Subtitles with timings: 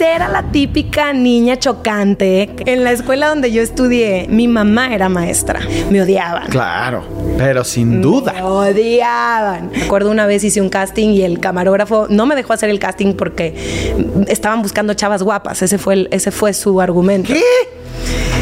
[0.00, 2.48] pues era la típica niña chocante.
[2.64, 5.60] En la escuela donde yo estudié, mi mamá era maestra.
[5.90, 6.48] Me odiaban.
[6.48, 7.04] Claro,
[7.36, 8.32] pero sin duda.
[8.32, 9.70] Me odiaban.
[9.70, 12.78] Me acuerdo una vez hice un casting y el camarógrafo no me dejó hacer el
[12.78, 13.92] casting porque
[14.28, 15.60] estaban buscando chavas guapas.
[15.60, 17.32] Ese fue, el, ese fue su argumento.
[17.32, 17.42] ¿Qué?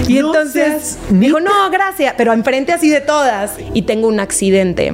[0.06, 3.56] Y No entonces dijo, no, gracias, pero enfrente así de todas.
[3.74, 4.92] Y tengo un accidente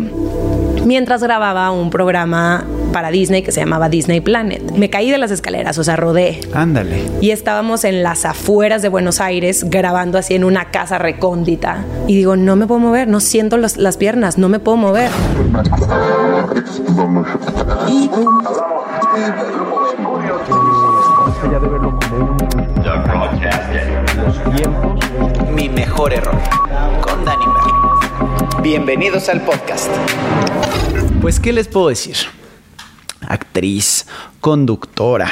[0.84, 4.62] mientras grababa un programa para Disney que se llamaba Disney Planet.
[4.76, 6.40] Me caí de las escaleras, o sea, rodé.
[6.54, 7.02] Ándale.
[7.20, 11.84] Y estábamos en las afueras de Buenos Aires grabando así en una casa recóndita.
[12.06, 15.10] Y digo, no me puedo mover, no siento los- las piernas, no me puedo mover.
[25.54, 26.34] Mi mejor error.
[27.00, 28.60] Con Danny Merlo.
[28.62, 29.88] Bienvenidos al podcast.
[31.20, 32.16] Pues, ¿qué les puedo decir?
[33.28, 34.06] Actriz,
[34.40, 35.30] conductora,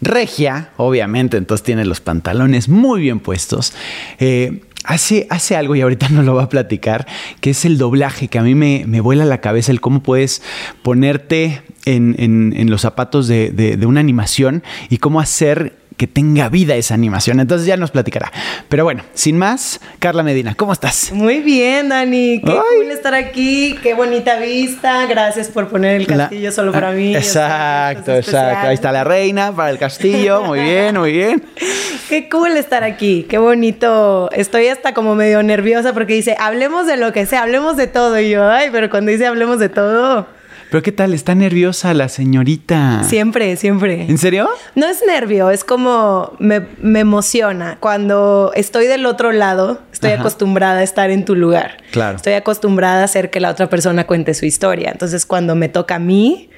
[0.00, 3.72] regia, obviamente, entonces tiene los pantalones muy bien puestos.
[4.18, 7.06] Eh, hace, hace algo, y ahorita no lo va a platicar,
[7.40, 10.42] que es el doblaje, que a mí me, me vuela la cabeza el cómo puedes
[10.82, 16.74] ponerte en, en- los zapatos de- de una animación y cómo hacer que tenga vida
[16.74, 17.40] esa animación.
[17.40, 18.32] Entonces ya nos platicará.
[18.68, 21.12] Pero bueno, sin más, Carla Medina, ¿cómo estás?
[21.12, 22.40] Muy bien, Dani.
[22.44, 22.56] Qué Ay.
[22.82, 23.76] cool estar aquí.
[23.82, 25.06] Qué bonita vista.
[25.06, 27.14] Gracias por poner el La- castillo solo para Ah, mí.
[27.14, 28.68] Exacto, exacto.
[28.68, 30.42] Ahí está la reina para el castillo.
[30.42, 31.42] Muy bien, muy bien.
[32.08, 34.28] Qué cool estar aquí, qué bonito.
[34.32, 38.20] Estoy hasta como medio nerviosa porque dice, hablemos de lo que sea, hablemos de todo.
[38.20, 40.26] Y yo, ay, pero cuando dice hablemos de todo,
[40.74, 41.14] Pero ¿qué tal?
[41.14, 43.04] Está nerviosa la señorita.
[43.04, 44.06] siempre, siempre.
[44.08, 44.48] ¿En serio?
[44.74, 47.76] No es nervio, es como me, me emociona.
[47.78, 50.22] Cuando estoy del otro lado, estoy Ajá.
[50.22, 51.76] acostumbrada a estar en tu lugar.
[51.92, 52.16] Claro.
[52.16, 54.90] Estoy acostumbrada a hacer que la otra persona cuente su historia.
[54.90, 56.50] Entonces, cuando me toca a mí,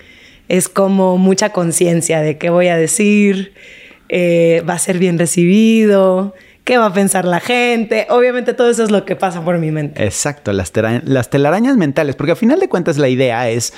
[0.48, 3.52] es como mucha conciencia de qué voy a decir,
[4.08, 6.32] eh, va a ser bien recibido,
[6.66, 8.08] qué va a pensar la gente.
[8.10, 10.04] Obviamente, todo eso es lo que pasa por mi mente.
[10.04, 12.16] Exacto, las, telarañas mentales.
[12.16, 13.72] Porque al final de cuentas la idea es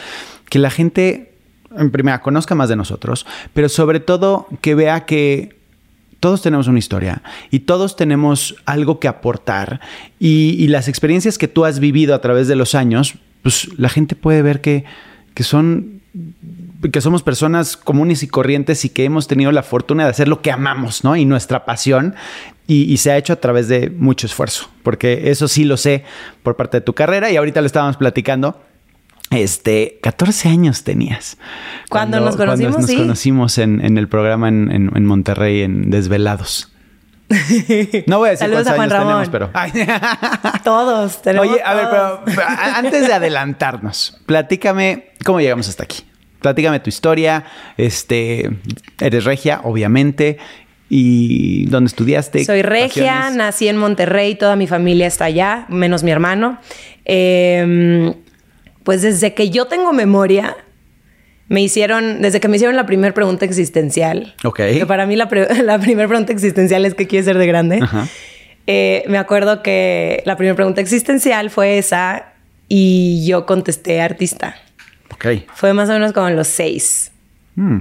[0.48, 1.34] que la gente,
[1.76, 5.58] en primera, conozca más de nosotros, pero sobre todo que vea que
[6.18, 9.80] todos tenemos una historia y todos tenemos algo que aportar
[10.18, 13.90] y, y las experiencias que tú has vivido a través de los años, pues la
[13.90, 14.84] gente puede ver que,
[15.34, 15.98] que son
[16.92, 20.42] que somos personas comunes y corrientes y que hemos tenido la fortuna de hacer lo
[20.42, 21.16] que amamos, ¿no?
[21.16, 22.14] Y nuestra pasión.
[22.68, 26.04] Y, y se ha hecho a través de mucho esfuerzo, porque eso sí lo sé
[26.44, 28.62] por parte de tu carrera y ahorita lo estábamos platicando.
[29.30, 31.36] Este, 14 años tenías.
[31.90, 32.96] Cuando nos conocimos, Cuando nos sí.
[32.96, 36.72] conocimos en, en el programa en, en- en Monterrey, en Desvelados.
[38.06, 39.24] No voy a decir Saludos cuántos a Juan años Ramón.
[39.24, 39.50] tenemos, pero...
[39.52, 40.60] Ay.
[40.64, 41.46] Todos tenemos.
[41.48, 42.20] Oye, a ver, todos.
[42.24, 42.42] pero,
[42.74, 46.04] antes de adelantarnos, platícame cómo llegamos hasta aquí.
[46.40, 47.44] Platícame tu historia.
[47.76, 48.50] Este,
[49.00, 50.38] eres regia, obviamente.
[50.90, 52.44] ¿Y dónde estudiaste?
[52.44, 53.36] Soy regia, Pasiones.
[53.36, 56.58] nací en Monterrey, toda mi familia está allá, menos mi hermano.
[57.04, 58.14] Eh,
[58.84, 60.56] pues desde que yo tengo memoria,
[61.48, 64.56] me hicieron, desde que me hicieron la primera pregunta existencial, Ok.
[64.56, 67.80] que para mí la, pre- la primera pregunta existencial es ¿qué quieres ser de grande?
[67.82, 68.06] Ajá.
[68.66, 72.32] Eh, me acuerdo que la primera pregunta existencial fue esa
[72.68, 74.56] y yo contesté artista.
[75.10, 75.26] Ok.
[75.54, 77.10] Fue más o menos como los seis.
[77.56, 77.78] Mm.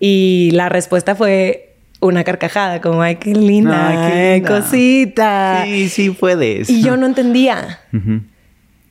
[0.00, 1.69] Y la respuesta fue
[2.00, 4.60] una carcajada, como, ay, qué linda, Ay, qué linda.
[4.60, 5.62] cosita.
[5.66, 6.68] Sí, sí puedes.
[6.70, 7.80] Y yo no entendía,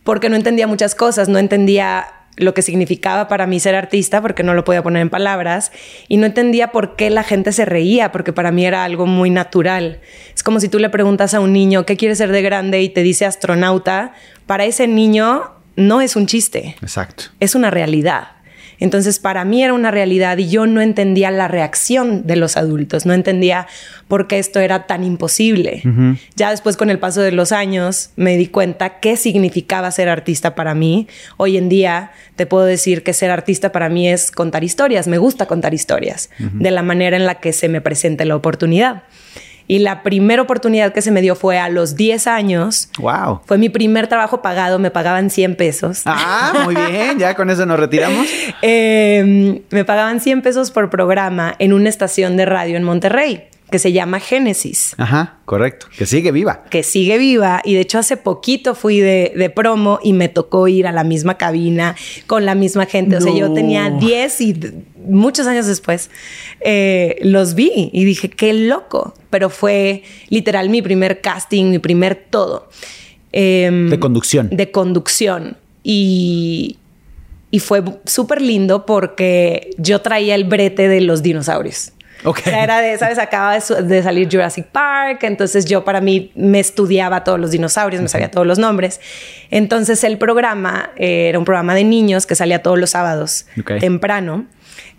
[0.03, 2.05] porque no entendía muchas cosas, no entendía
[2.35, 5.71] lo que significaba para mí ser artista, porque no lo podía poner en palabras,
[6.07, 9.29] y no entendía por qué la gente se reía, porque para mí era algo muy
[9.29, 9.99] natural.
[10.33, 12.81] Es como si tú le preguntas a un niño, ¿qué quiere ser de grande?
[12.81, 14.13] y te dice astronauta,
[14.45, 17.25] para ese niño no es un chiste Exacto.
[17.39, 18.29] es una realidad.
[18.79, 23.05] Entonces, para mí era una realidad y yo no entendía la reacción de los adultos,
[23.05, 23.67] no entendía
[24.07, 25.83] por qué esto era tan imposible.
[26.35, 30.55] Ya después, con el paso de los años, me di cuenta qué significaba ser artista
[30.55, 31.07] para mí.
[31.37, 35.17] Hoy en día te puedo decir que ser artista para mí es contar historias, me
[35.17, 39.03] gusta contar historias, de la manera en la que se me presente la oportunidad.
[39.69, 42.89] Y la primera oportunidad que se me dio fue a los 10 años.
[42.97, 43.41] Wow.
[43.45, 46.01] Fue mi primer trabajo pagado, me pagaban 100 pesos.
[46.05, 47.19] Ah, muy bien.
[47.19, 48.27] Ya con eso nos retiramos.
[48.61, 53.79] Eh, me pagaban 100 pesos por programa en una estación de radio en Monterrey que
[53.79, 55.87] se llama Génesis, Ajá, correcto.
[55.97, 56.63] Que sigue viva.
[56.69, 57.61] que sigue viva.
[57.63, 61.03] Y de hecho hace poquito fui de, de promo y me tocó ir a la
[61.03, 61.95] misma cabina
[62.27, 63.17] con la misma gente.
[63.17, 64.59] O sea, yo tenía 10 y
[65.07, 66.09] muchos años después
[66.61, 69.13] eh, los vi y dije, qué loco.
[69.29, 72.69] Pero fue literal mi primer casting, mi primer todo.
[73.31, 74.49] Em, De conducción.
[74.51, 75.57] de conducción.
[75.83, 76.77] Y,
[77.51, 81.93] y fue súper lindo porque yo traía el brete de los dinosaurios.
[82.23, 82.39] Ok.
[82.39, 83.17] O sea, era de, ¿sabes?
[83.17, 88.07] Acaba de, salir Jurassic Park, entonces yo para mí me estudiaba todos los dinosaurios, me
[88.07, 88.99] sabía todos los nombres.
[89.51, 93.45] Entonces el programa eh, era un programa de niños que salía todos los sábados
[93.79, 94.45] temprano,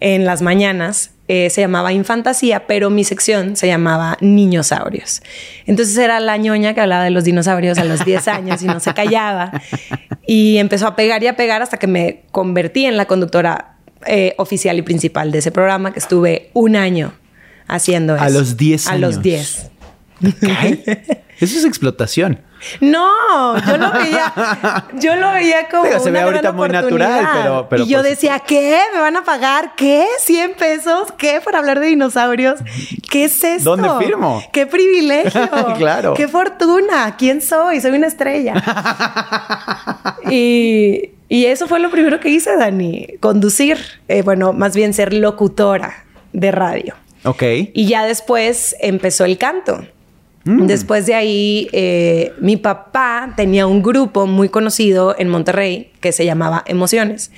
[0.00, 1.12] en las mañanas.
[1.28, 5.22] eh, se llamaba Infantasía, pero mi sección se llamaba Niñosaurios.
[5.64, 8.80] Entonces era la ñoña que hablaba de los dinosaurios a los 10 años y no
[8.80, 9.52] se callaba.
[10.26, 14.34] Y empezó a pegar y a pegar hasta que me convertí en la conductora eh,
[14.38, 17.12] oficial y principal de ese programa, que estuve un año
[17.68, 18.24] haciendo eso.
[18.24, 19.22] A los 10 A los años.
[19.22, 19.70] 10.
[20.40, 21.22] ¿Qué?
[21.40, 22.42] Eso es explotación.
[22.82, 26.68] No, yo lo veía, yo lo veía como Digo, se ve una ahorita gran muy
[26.68, 28.78] natural, pero- pero y yo por decía, ¿qué?
[28.92, 30.04] ¿Me van a pagar qué?
[30.22, 31.08] ¿100 pesos?
[31.16, 31.40] ¿Qué?
[31.42, 32.60] ¿Por hablar de dinosaurios?
[33.10, 33.74] ¿Qué es esto?
[33.74, 34.42] ¿Dónde firmo?
[34.52, 35.48] ¡Qué privilegio!
[35.78, 36.12] Claro.
[36.12, 37.16] ¡Qué fortuna!
[37.16, 37.80] ¿Quién soy?
[37.80, 38.54] Soy una estrella.
[40.30, 43.06] y, y eso fue lo primero que hice, Dani.
[43.20, 43.78] Conducir.
[44.08, 46.96] Eh, bueno, más bien ser locutora de radio.
[47.24, 47.42] Ok.
[47.72, 49.86] Y ya después empezó el canto.
[50.42, 50.66] Mm.
[50.66, 56.24] Después de ahí, eh, mi papá tenía un grupo muy conocido en Monterrey que se
[56.24, 57.30] llamaba Emociones.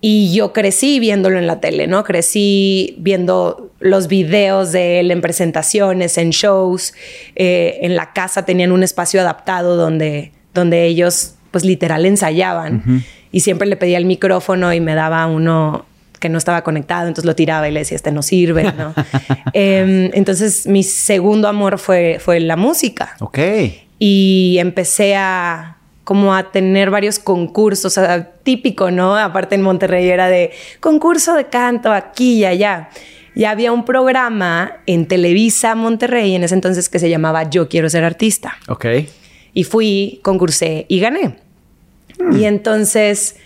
[0.00, 2.04] Y yo crecí viéndolo en la tele, ¿no?
[2.04, 6.94] Crecí viendo los videos de él en presentaciones, en shows.
[7.36, 13.04] Eh, en la casa tenían un espacio adaptado donde, donde ellos, pues literal, ensayaban.
[13.32, 15.86] Y siempre le pedía el micrófono y me daba uno
[16.18, 18.92] que no estaba conectado, entonces lo tiraba y le decía, este no sirve, ¿no?
[19.54, 23.38] Em, entonces, mi segundo amor fue, fue la música Ok.
[23.98, 29.16] y empecé a como a tener varios concursos, o sea, típico, ¿no?
[29.16, 30.50] Aparte en Monterrey era de
[30.80, 32.88] concurso de canto aquí y allá.
[33.36, 37.88] Y había un programa en Televisa Monterrey en ese entonces que se llamaba Yo quiero
[37.88, 38.56] ser artista.
[38.66, 38.86] Ok.
[39.52, 41.36] Y fui, concursé y gané.
[42.32, 43.36] Y entonces,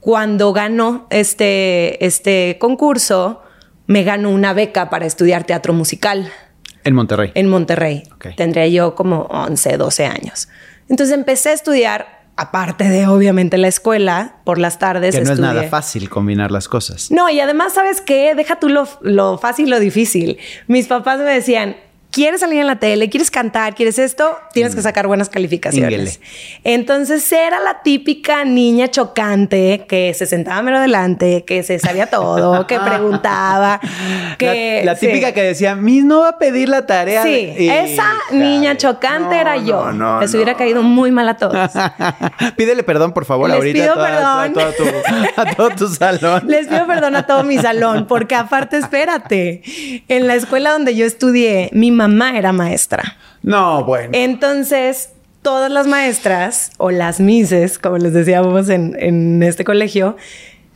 [0.00, 3.42] cuando ganó este, este concurso,
[3.86, 6.30] me ganó una beca para estudiar teatro musical
[6.84, 7.32] En Monterrey.
[7.34, 8.02] en Monterrey.
[8.36, 10.48] Tendría yo como 11, 12 años.
[10.88, 15.14] Entonces empecé a estudiar, aparte de obviamente la escuela, por las tardes.
[15.14, 17.10] que no es nada fácil combinar las cosas.
[17.10, 18.34] No, y además, ¿sabes qué?
[18.34, 20.38] Deja tú lo, lo fácil lo difícil.
[20.66, 21.76] Mis papás me decían,
[22.14, 23.10] ¿quieres salir en la tele?
[23.10, 23.74] ¿Quieres cantar?
[23.74, 24.38] ¿Quieres esto?
[24.52, 26.20] Tienes que sacar buenas calificaciones.
[26.62, 32.66] Entonces era la típica niña chocante que se sentaba mero delante, que se sabía todo,
[32.68, 33.80] que preguntaba,
[34.38, 34.82] que...
[34.84, 35.08] la, la sí.
[35.08, 37.24] típica que decía, Miss no va a pedir la tarea.
[37.24, 37.84] Sí, de-".
[37.92, 39.86] esa niña chocante No, era yo.
[39.86, 41.70] no, no, Les hubiera caído muy mal a todos.
[42.56, 44.50] Pídele perdón, por favor, Les ahorita pido a, toda- perdón.
[44.50, 46.42] a todo tu, a todo tu salón.
[46.46, 49.62] Les pido perdón a todo mi salón, porque aparte, espérate,
[50.08, 52.03] en la escuela donde yo estudié, mi mamá
[52.34, 53.16] era maestra.
[53.42, 54.10] No, bueno.
[54.12, 55.10] Entonces,
[55.42, 60.16] todas las maestras, o las mises, como les decíamos en, en este colegio,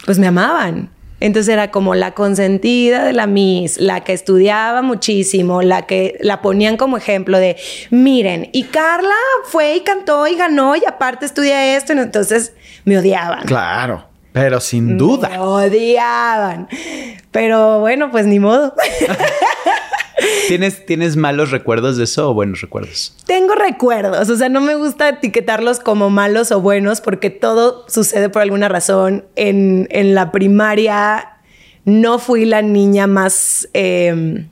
[0.05, 0.91] pues me amaban.
[1.21, 6.41] Entonces era como la consentida de la Miss, la que estudiaba muchísimo, la que la
[6.43, 7.57] ponían como ejemplo de,
[7.91, 12.53] miren, y Carla fue y cantó y ganó y aparte estudia esto, entonces
[12.85, 13.45] me odiaban.
[13.47, 15.29] Claro, pero sin duda.
[15.29, 16.69] Me odiaban.
[17.33, 18.75] Pero bueno, pues ni modo.
[20.49, 23.15] ¿Tienes, ¿Tienes malos recuerdos de eso o buenos recuerdos?
[23.27, 28.29] Tengo recuerdos, o sea, no me gusta etiquetarlos como malos o buenos porque todo sucede
[28.29, 29.25] por alguna razón.
[29.37, 31.39] En, en la primaria
[31.85, 34.45] no fui la niña más, eh,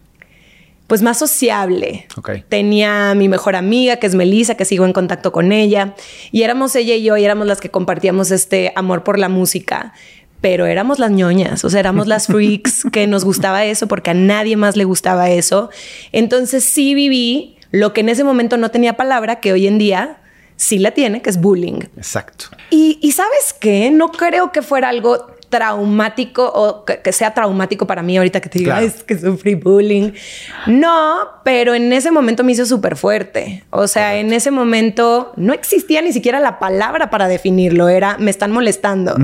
[0.86, 2.06] pues más sociable.
[2.48, 5.94] Tenía a mi mejor amiga, que es Melissa, que sigo en contacto con ella,
[6.30, 9.92] y éramos ella y yo, y éramos las que compartíamos este amor por la música.
[10.46, 14.14] Pero éramos las ñoñas, o sea, éramos las freaks que nos gustaba eso porque a
[14.14, 15.70] nadie más le gustaba eso.
[16.12, 20.18] Entonces sí viví lo que en ese momento no tenía palabra, que hoy en día
[20.54, 21.80] sí la tiene, que es bullying.
[21.96, 22.44] Exacto.
[22.70, 27.86] Y, y sabes qué, no creo que fuera algo traumático o que, que sea traumático
[27.86, 28.86] para mí ahorita que te diga Claro.
[28.86, 30.12] es que sufrí bullying.
[30.68, 33.64] No, pero en ese momento me hizo súper fuerte.
[33.70, 37.88] O sea, en ese momento no existía ni siquiera la palabra para definirlo.
[37.88, 39.16] Era me están molestando.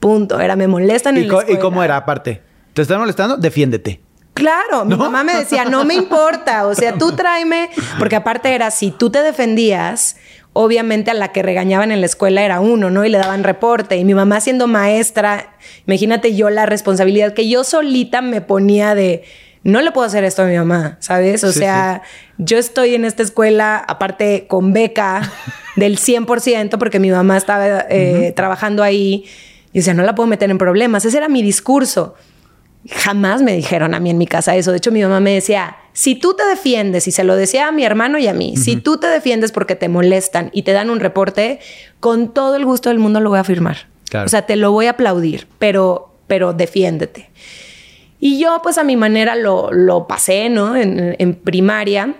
[0.00, 0.40] Punto.
[0.40, 2.42] Era me molestan ¿Y, la ¿Y cómo era aparte?
[2.74, 3.36] ¿Te están molestando?
[3.36, 4.00] Defiéndete.
[4.34, 8.70] Claro, mi mamá me decía, no me importa, o sea, tú tráeme, porque aparte era,
[8.70, 10.16] si tú te defendías,
[10.54, 13.04] obviamente a la que regañaban en la escuela era uno, ¿no?
[13.04, 13.96] Y le daban reporte.
[13.98, 19.24] Y mi mamá siendo maestra, imagínate yo la responsabilidad que yo solita me ponía de,
[19.62, 21.44] no le puedo hacer esto a mi mamá, ¿sabes?
[21.44, 22.00] O Sí, sea,
[22.38, 25.30] yo estoy en esta escuela, aparte con beca
[25.76, 29.26] del 100%, porque mi mamá estaba eh, trabajando ahí.
[29.72, 31.04] Y sea, no la puedo meter en problemas.
[31.04, 32.14] Ese era mi discurso.
[32.90, 34.70] Jamás me dijeron a mí en mi casa eso.
[34.70, 37.72] De hecho, mi mamá me decía, si tú te defiendes, y se lo decía a
[37.72, 40.90] mi hermano y a mí, si tú te defiendes porque te molestan y te dan
[40.90, 41.60] un reporte,
[42.00, 43.88] con todo el gusto del mundo lo voy a firmar.
[44.08, 44.26] Claro.
[44.26, 47.30] O sea, te lo voy a aplaudir, pero, pero defiéndete.
[48.18, 50.76] Y yo pues a mi manera lo, lo pasé, ¿no?
[50.76, 52.14] En, en primaria.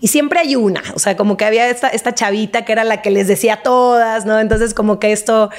[0.00, 3.02] Y siempre hay una, o sea, como que había esta, esta chavita que era la
[3.02, 4.38] que les decía todas, ¿no?
[4.40, 5.50] Entonces como que esto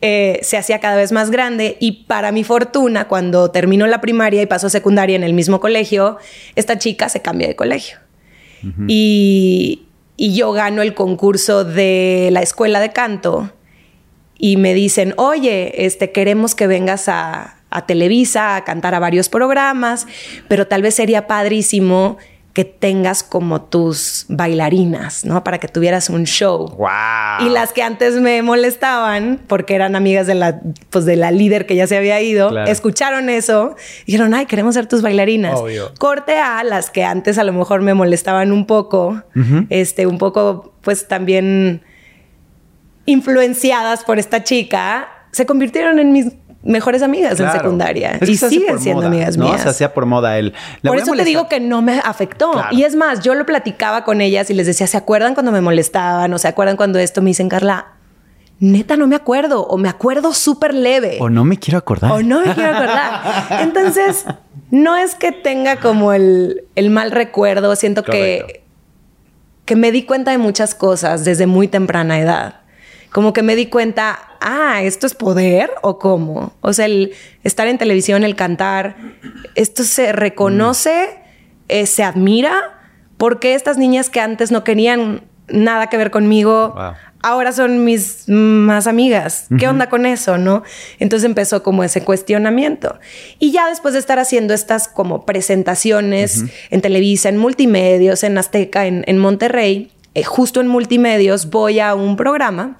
[0.00, 4.40] eh, se hacía cada vez más grande y para mi fortuna, cuando terminó la primaria
[4.40, 6.16] y pasó secundaria en el mismo colegio,
[6.56, 7.98] esta chica se cambia de colegio.
[8.88, 13.50] y, y yo gano el concurso de la escuela de canto
[14.38, 19.28] y me dicen, oye, este, queremos que vengas a, a Televisa a cantar a varios
[19.28, 20.06] programas,
[20.48, 22.16] pero tal vez sería padrísimo
[22.60, 25.42] que tengas como tus bailarinas, ¿no?
[25.42, 26.68] Para que tuvieras un show.
[26.76, 27.46] Wow.
[27.46, 31.64] Y las que antes me molestaban, porque eran amigas de la, pues de la líder
[31.64, 32.70] que ya se había ido, Claro.
[32.70, 35.58] escucharon eso y dijeron, ay, queremos ser tus bailarinas.
[35.58, 35.90] Obvio.
[35.98, 39.22] Corte a las que antes a lo mejor me molestaban un poco,
[39.70, 41.80] este, un poco, pues también
[43.06, 46.26] influenciadas por esta chica, se convirtieron en mis
[46.62, 49.46] mejores amigas en secundaria Es que y siguen siendo moda, amigas ¿no?
[49.46, 49.62] mías.
[49.62, 50.52] Se hacía por moda la
[50.82, 52.52] Por eso te digo que no me afectó.
[52.52, 52.68] Claro.
[52.70, 55.60] Y es más, yo lo platicaba con ellas y les decía, ¿se acuerdan cuando me
[55.60, 56.32] molestaban?
[56.34, 57.22] ¿O se acuerdan cuando esto?
[57.22, 57.86] Me dicen, Carla,
[58.58, 59.66] neta no me acuerdo.
[59.66, 61.16] O me acuerdo súper leve.
[61.20, 62.12] O no me quiero acordar.
[62.12, 63.46] O no me quiero acordar.
[63.62, 64.26] Entonces,
[64.70, 67.74] no es que tenga como el, el mal recuerdo.
[67.74, 68.46] Siento Correcto.
[68.48, 68.64] que,
[69.64, 72.56] que me di cuenta de muchas cosas desde muy temprana edad.
[73.12, 76.52] Como que me di cuenta, ah, ¿esto es poder o cómo?
[76.60, 77.12] O sea, el
[77.42, 78.96] estar en televisión, el cantar,
[79.56, 81.18] esto se reconoce,
[81.68, 82.78] eh, se admira,
[83.16, 86.92] porque estas niñas que antes no querían nada que ver conmigo, Wow.
[87.22, 89.46] ahora son mis más amigas.
[89.58, 90.62] ¿Qué onda con eso, no?
[91.00, 92.98] Entonces empezó como ese cuestionamiento.
[93.40, 98.86] Y ya después de estar haciendo estas como presentaciones en Televisa, en multimedios, en Azteca,
[98.86, 99.90] en, en Monterrey,
[100.20, 102.78] eh, justo en multimedios voy a un programa,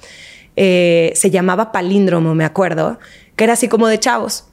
[0.57, 2.99] eh, se llamaba Palíndromo, me acuerdo,
[3.37, 4.47] que era así como de chavos.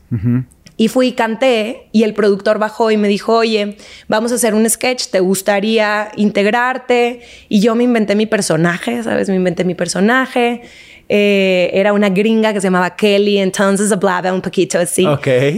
[0.77, 3.77] Y fui y canté y el productor bajó y me dijo, oye,
[4.07, 7.21] vamos a hacer un sketch, ¿te gustaría integrarte?
[7.49, 9.27] Y yo me inventé mi personaje, ¿sabes?
[9.27, 10.61] Me inventé mi personaje.
[11.09, 15.05] Eh, era una gringa que se llamaba Kelly, entonces hablaba un poquito así.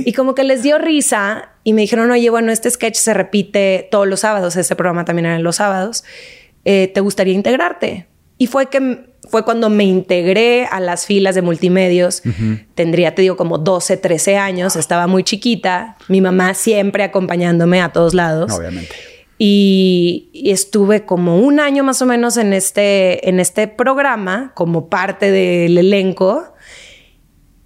[0.06, 3.88] Y como que les dio risa y me dijeron, oye, bueno, este sketch se repite
[3.92, 6.04] todos los sábados, este programa también era los sábados,
[6.72, 8.06] Eh, ¿te gustaría integrarte?
[8.38, 12.22] Y fue que fue cuando me integré a las filas de multimedios.
[12.76, 17.92] Tendría, te digo, como 12, 13 años, estaba muy chiquita, mi mamá siempre acompañándome a
[17.92, 18.52] todos lados.
[18.52, 18.94] Obviamente.
[19.40, 24.90] Y, y estuve como un año más o menos en este, en este programa como
[24.90, 26.54] parte del elenco.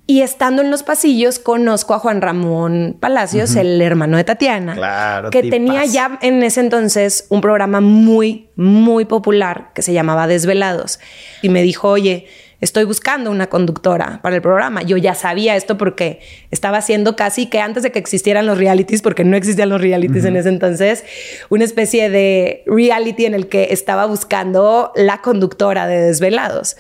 [0.06, 5.30] Y estando en los pasillos, conozco a Juan Ramón Palacios, el hermano de Tatiana, Claro,
[5.30, 11.00] que tenía ya en ese entonces un programa muy, muy popular que se llamaba Desvelados.
[11.42, 12.28] Y me dijo, oye,
[12.60, 14.82] estoy buscando una conductora para el programa.
[14.84, 16.20] Yo ya sabía esto porque
[16.52, 20.26] estaba haciendo casi que antes de que existieran los realities, porque no existían los realities
[20.26, 21.06] en ese entonces,
[21.50, 26.76] una especie de reality en el que estaba buscando la conductora de Desvelados.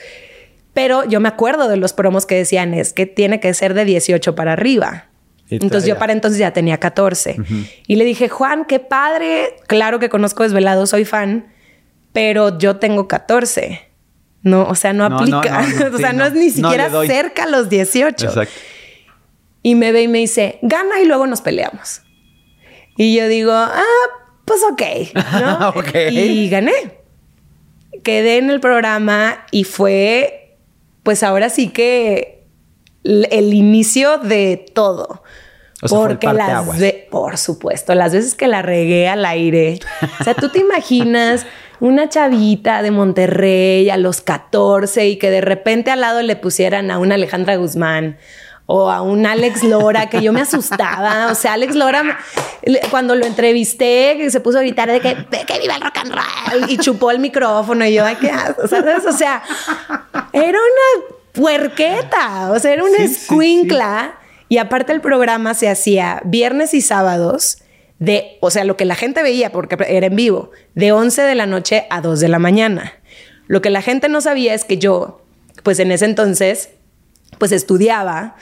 [0.73, 3.85] Pero yo me acuerdo de los promos que decían es que tiene que ser de
[3.85, 5.05] 18 para arriba.
[5.49, 7.35] Entonces yo para entonces ya tenía 14.
[7.87, 9.55] Y le dije, Juan, qué padre.
[9.67, 11.53] Claro que conozco Desvelado, soy fan,
[12.11, 13.81] pero yo tengo 14.
[14.41, 15.61] No, o sea, no No, aplica.
[15.61, 18.25] no, o sea, sí, no, es ni siquiera cerca a los 18.
[18.25, 18.53] Exacto.
[19.61, 22.01] Y me ve y me dice, gana y luego nos peleamos.
[22.97, 23.81] Y yo digo, ah,
[24.45, 24.81] pues ok.
[25.39, 25.69] ¿no?
[25.75, 25.95] Ok.
[26.11, 26.73] Y gané.
[28.03, 30.42] Quedé en el programa y fue,
[31.03, 32.45] pues ahora sí que
[33.03, 35.23] el inicio de todo.
[35.81, 36.65] O sea, fue el Porque las
[37.11, 39.79] por supuesto, las veces que la regué al aire.
[40.19, 41.45] O sea, tú te imaginas
[41.81, 46.89] una chavita de Monterrey a los 14 y que de repente al lado le pusieran
[46.89, 48.17] a una Alejandra Guzmán
[48.65, 51.27] o a un Alex Lora, que yo me asustaba.
[51.31, 52.17] O sea, Alex Lora,
[52.91, 55.97] cuando lo entrevisté, que se puso a gritar de que, de que viva el rock
[55.97, 59.05] and roll y chupó el micrófono y yo, qué asco", ¿sabes?
[59.05, 59.43] O sea,
[60.31, 63.21] era una puerqueta, o sea, era una Sí, sí, sí.
[63.21, 64.15] escuincla.
[64.49, 67.57] Y aparte el programa se hacía viernes y sábados
[67.99, 71.35] de, o sea, lo que la gente veía, porque era en vivo, de 11 de
[71.35, 72.93] la noche a 2 de la mañana.
[73.47, 75.21] Lo que la gente no sabía es que yo,
[75.63, 76.69] pues en ese entonces,
[77.37, 78.35] pues estudiaba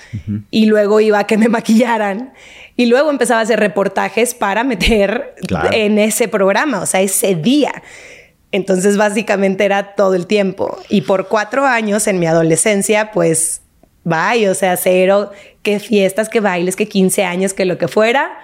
[0.50, 2.34] y luego iba a que me maquillaran
[2.76, 5.70] y luego empezaba a hacer reportajes para meter Claro.
[5.72, 7.84] en ese programa, o sea, ese día.
[8.52, 10.78] Entonces básicamente era todo el tiempo.
[10.90, 13.62] Y por cuatro años en mi adolescencia, pues,
[14.04, 15.32] bye, o sea, cero,
[15.64, 18.38] que fiestas, que bailes, que 15 años, que lo que fuera,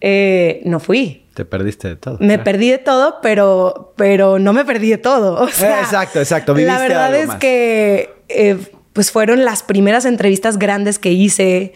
[0.00, 1.24] eh, no fui.
[1.34, 2.18] Te perdiste de todo.
[2.20, 2.44] Me Claro.
[2.44, 5.40] perdí de todo, pero, pero no me perdí de todo.
[5.42, 6.52] O sea, Exacto, exacto.
[6.52, 7.36] La Viviste verdad algo es más.
[7.38, 8.58] que eh,
[8.94, 11.74] pues fueron las primeras entrevistas grandes que hice.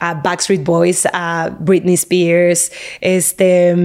[0.00, 3.76] a Backstreet Boys, a Britney Spears, este,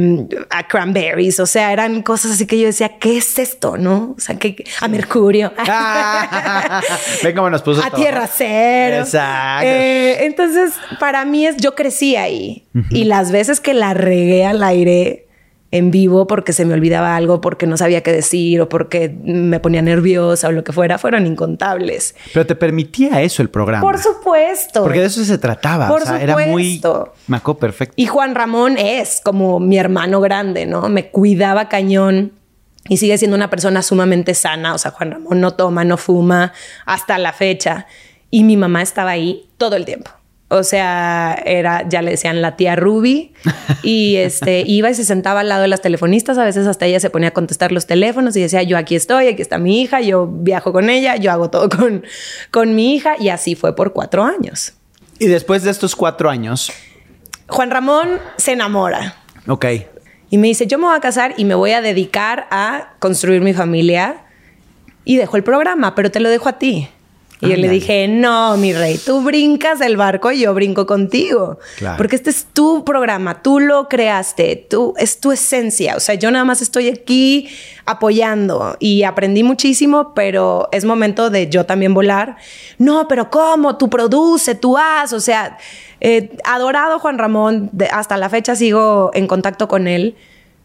[0.49, 3.77] a Cranberries, o sea, eran cosas así que yo decía, ¿qué es esto?
[3.77, 4.15] ¿No?
[4.17, 5.51] O sea, que a Mercurio.
[7.23, 8.99] Ven cómo nos puso A Tierra Cero.
[8.99, 9.67] Exacto.
[9.67, 14.63] Eh, entonces, para mí es, yo crecí ahí y las veces que la regué al
[14.63, 15.26] aire,
[15.77, 19.59] en vivo porque se me olvidaba algo, porque no sabía qué decir o porque me
[19.59, 22.15] ponía nerviosa o lo que fuera, fueron incontables.
[22.33, 23.81] Pero te permitía eso el programa.
[23.81, 24.83] Por supuesto.
[24.83, 25.87] Porque de eso se trataba.
[25.87, 26.81] Por o sea, era muy.
[27.27, 27.93] Maco perfecto.
[27.97, 30.89] Y Juan Ramón es como mi hermano grande, ¿no?
[30.89, 32.33] Me cuidaba cañón
[32.89, 34.73] y sigue siendo una persona sumamente sana.
[34.73, 36.53] O sea, Juan Ramón no toma, no fuma
[36.85, 37.87] hasta la fecha.
[38.29, 40.11] Y mi mamá estaba ahí todo el tiempo.
[40.49, 43.33] O sea, era, ya le decían la tía Ruby
[43.83, 46.37] y este iba y se sentaba al lado de las telefonistas.
[46.37, 49.27] A veces hasta ella se ponía a contestar los teléfonos y decía, yo aquí estoy,
[49.27, 52.05] aquí está mi hija, yo viajo con ella, yo hago todo con,
[52.49, 53.15] con mi hija.
[53.19, 54.73] Y así fue por cuatro años.
[55.19, 56.71] Y después de estos cuatro años.
[57.49, 59.15] Juan Ramón se enamora.
[59.47, 59.65] Ok.
[60.29, 63.41] Y me dice, yo me voy a casar y me voy a dedicar a construir
[63.41, 64.23] mi familia.
[65.03, 66.89] Y dejo el programa, pero te lo dejo a ti.
[67.39, 71.59] Y yo le dije, no, mi rey, tú brincas el barco y yo brinco contigo.
[71.95, 75.95] Porque este es tu programa, tú lo creaste, tú, es tu esencia.
[75.95, 77.49] O sea, yo nada más estoy aquí
[77.85, 82.37] apoyando y aprendí muchísimo, pero es momento de yo también volar.
[82.79, 83.77] No, pero ¿cómo?
[83.77, 85.13] Tú produce, tú haz.
[85.13, 85.59] O sea,
[86.01, 90.15] eh, adorado Juan Ramón, hasta la fecha sigo en contacto con él.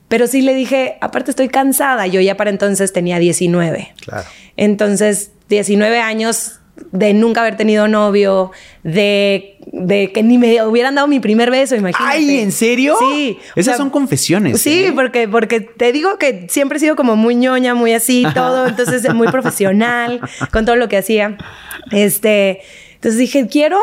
[0.08, 3.94] Pero sí le dije, aparte estoy cansada, yo ya para entonces tenía 19.
[4.04, 4.28] Claro.
[4.56, 8.50] Entonces, 19 años de nunca haber tenido novio,
[8.82, 12.16] de, de, que ni me hubieran dado mi primer beso, imagínate.
[12.16, 12.96] ¡Ay, en serio!
[12.98, 13.38] Sí.
[13.56, 14.60] Esas son confesiones.
[14.60, 14.92] Sí, ¿eh?
[14.94, 19.12] porque, porque te digo que siempre he sido como muy ñoña, muy así, todo, entonces
[19.14, 21.36] muy profesional con todo lo que hacía.
[21.90, 22.60] Este.
[22.94, 23.80] Entonces dije, quiero,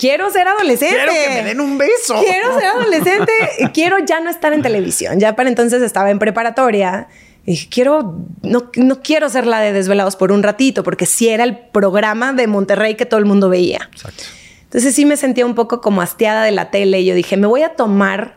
[0.00, 0.96] quiero ser adolescente.
[0.96, 2.20] Quiero que me den un beso.
[2.24, 3.32] Quiero ser adolescente.
[3.72, 5.20] quiero ya no estar en televisión.
[5.20, 7.06] Ya para entonces estaba en preparatoria.
[7.46, 11.28] Y dije, quiero, no, no quiero ser la de Desvelados por un ratito, porque sí
[11.28, 13.88] era el programa de Monterrey que todo el mundo veía.
[13.92, 14.24] Exacto.
[14.64, 17.46] Entonces sí me sentía un poco como hastiada de la tele y yo dije, me
[17.46, 18.36] voy a tomar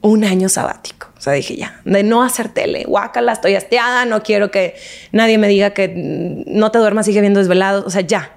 [0.00, 1.08] un año sabático.
[1.16, 2.84] O sea, dije ya, de no hacer tele.
[2.84, 4.74] Guácala, estoy hastiada, no quiero que
[5.12, 5.92] nadie me diga que
[6.46, 7.84] no te duermas, sigue viendo desvelados.
[7.86, 8.32] O sea, ya,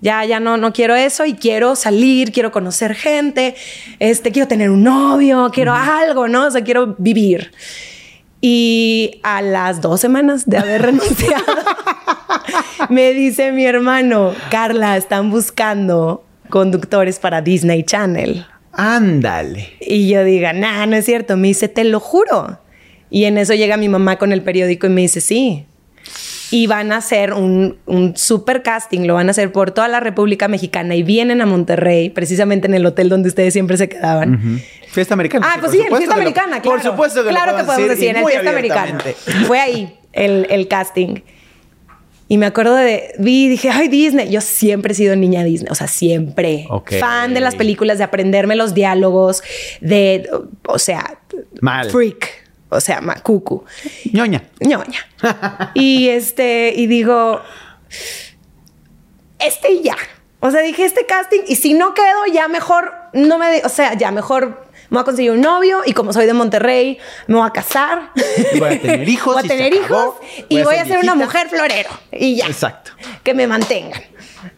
[0.00, 3.54] ya, ya no, no quiero eso y quiero salir, quiero conocer gente,
[4.00, 6.46] este, quiero tener un novio, quiero algo, ¿no?
[6.46, 7.52] O sea, quiero vivir.
[8.46, 11.42] Y a las dos semanas de haber renunciado,
[12.90, 18.44] me dice mi hermano, Carla, están buscando conductores para Disney Channel.
[18.72, 19.70] Ándale.
[19.80, 21.38] Y yo diga, nah, no es cierto.
[21.38, 22.58] Me dice, te lo juro.
[23.08, 25.64] Y en eso llega mi mamá con el periódico y me dice, sí.
[26.50, 30.00] Y van a hacer un, un super casting, lo van a hacer por toda la
[30.00, 34.60] República Mexicana y vienen a Monterrey, precisamente en el hotel donde ustedes siempre se quedaban.
[34.94, 35.46] Fiesta americana.
[35.50, 36.80] Ah, pues sí, en fiesta americana, claro.
[36.80, 38.98] Por supuesto que Claro lo que podemos decir, en el fiesta americana.
[39.46, 41.20] Fue ahí el, el casting.
[42.28, 44.30] Y me acuerdo de, vi y dije, ay, Disney.
[44.30, 46.66] Yo siempre he sido niña Disney, o sea, siempre.
[47.00, 49.42] Fan de las películas, de aprenderme los diálogos,
[49.80, 50.28] de,
[50.66, 51.18] o sea,
[51.60, 51.90] Mal.
[51.90, 52.30] freak,
[52.70, 53.64] o sea, ma- cucu,
[54.12, 54.42] ñoña.
[54.60, 55.00] ñoña.
[55.74, 57.40] y este, y digo,
[59.38, 59.96] este y ya.
[60.40, 63.94] O sea, dije este casting y si no quedo, ya mejor, no me, o sea,
[63.94, 67.46] ya mejor me voy a conseguir un novio y como soy de Monterrey, me voy
[67.46, 68.12] a casar.
[68.54, 70.20] Y voy a tener hijos Voy a tener hijos acabó.
[70.48, 71.90] y voy, a ser una mujer florero.
[72.12, 72.46] Y ya.
[72.46, 72.92] Exacto.
[73.24, 74.00] Que me mantengan.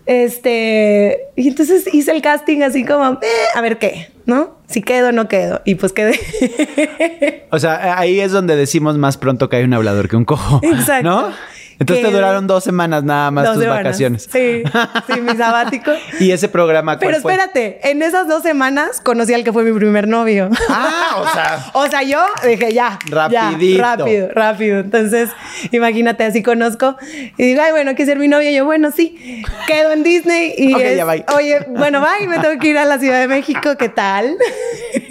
[0.04, 4.58] Este, y entonces hice el casting así como, eh, a ver qué, ¿no?
[4.68, 5.62] Si quedo o no quedo.
[5.64, 7.46] Y pues quedé.
[7.50, 10.60] O sea, ahí es donde decimos más pronto que hay un hablador que un cojo.
[10.62, 11.08] Exacto.
[11.08, 11.32] ¿No?
[11.78, 13.84] Entonces Que- te duraron dos semanas nada más tus semanas.
[13.84, 14.28] vacaciones.
[14.32, 14.62] Sí,
[15.12, 15.90] sí, mi sabático.
[16.20, 17.32] y ese programa, ¿cuál Pero fue?
[17.34, 20.48] espérate, en esas dos semanas conocí al que fue mi primer novio.
[20.68, 21.64] Ah, o sea.
[21.74, 22.98] O sea, yo dije ya.
[23.08, 23.76] Rapidito.
[23.78, 24.80] Ya, rápido, rápido.
[24.80, 25.30] Entonces,
[25.70, 26.96] imagínate, así conozco.
[27.36, 28.50] Y digo, ay, bueno, ¿quieres ser mi novio?
[28.50, 29.42] Y yo, bueno, sí.
[29.66, 31.24] Quedo en Disney y Ok, es, ya, bye.
[31.36, 34.36] oye, bueno, bye, me tengo que ir a la Ciudad de México, ¿qué tal?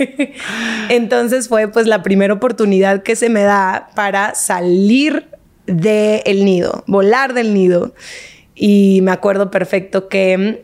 [0.89, 5.27] Entonces fue pues la primera oportunidad que se me da para salir
[5.67, 7.93] del nido, volar del nido.
[8.55, 10.63] Y me acuerdo perfecto que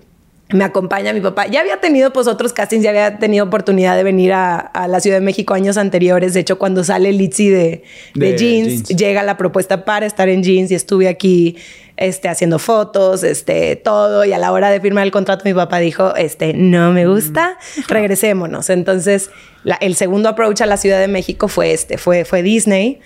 [0.54, 1.48] me acompaña mi papá.
[1.48, 5.00] Ya había tenido pues otros castings, ya había tenido oportunidad de venir a, a la
[5.00, 6.34] Ciudad de México años anteriores.
[6.34, 7.84] De hecho, cuando sale Litzy de,
[8.16, 8.88] de, De jeans, Jeans.
[8.90, 11.58] llega la propuesta para estar en jeans y estuve aquí
[11.98, 14.26] este, haciendo fotos, este, todo.
[14.26, 17.58] Y a la hora de firmar el contrato, mi papá dijo, este, no me gusta,
[17.88, 18.70] regresémonos.
[18.70, 19.30] Entonces,
[19.64, 23.00] la- el segundo approach a la Ciudad de México fue este, fue, fue Disney.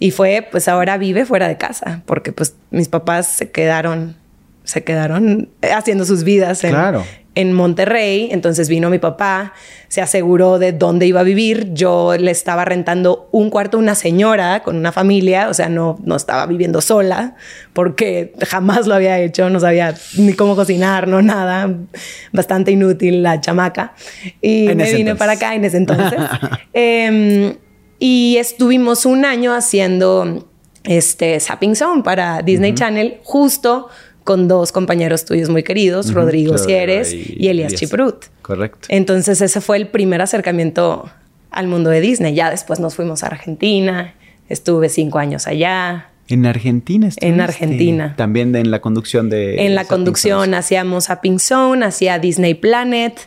[0.00, 4.16] Y fue, pues ahora vive fuera de casa, porque pues mis papás se quedaron
[4.62, 7.02] se quedaron haciendo sus vidas en, Claro.
[7.34, 8.28] en Monterrey.
[8.30, 9.52] Entonces vino mi papá,
[9.88, 11.72] se aseguró de dónde iba a vivir.
[11.72, 15.98] Yo le estaba rentando un cuarto a una señora con una familia, o sea, no,
[16.04, 17.34] no estaba viviendo sola
[17.72, 21.74] porque jamás lo había hecho, no sabía ni cómo cocinar, no nada.
[22.32, 23.94] Bastante inútil la chamaca.
[24.40, 25.18] Y En me vine entonces.
[25.18, 26.20] para acá en ese entonces.
[26.72, 27.54] Em,
[28.00, 30.48] y estuvimos un año haciendo
[30.82, 33.88] este Zapping Zone para Disney Channel, justo
[34.24, 37.74] con dos compañeros tuyos muy queridos, Rodrigo Claro, Sieres y- y, Elias Elías.
[37.74, 38.24] Chiprut.
[38.42, 38.88] Correcto.
[38.90, 41.10] Entonces ese fue el primer acercamiento
[41.50, 42.34] al mundo de Disney.
[42.34, 44.14] Ya después nos fuimos a Argentina,
[44.48, 46.08] estuve cinco años allá.
[46.28, 47.26] En Argentina estuviste.
[47.34, 48.14] En Argentina.
[48.16, 49.66] También en la conducción de...
[49.66, 50.58] En la Zapping conducción Zones.
[50.60, 53.18] hacíamos Zapping Zone, hacía Disney Planet,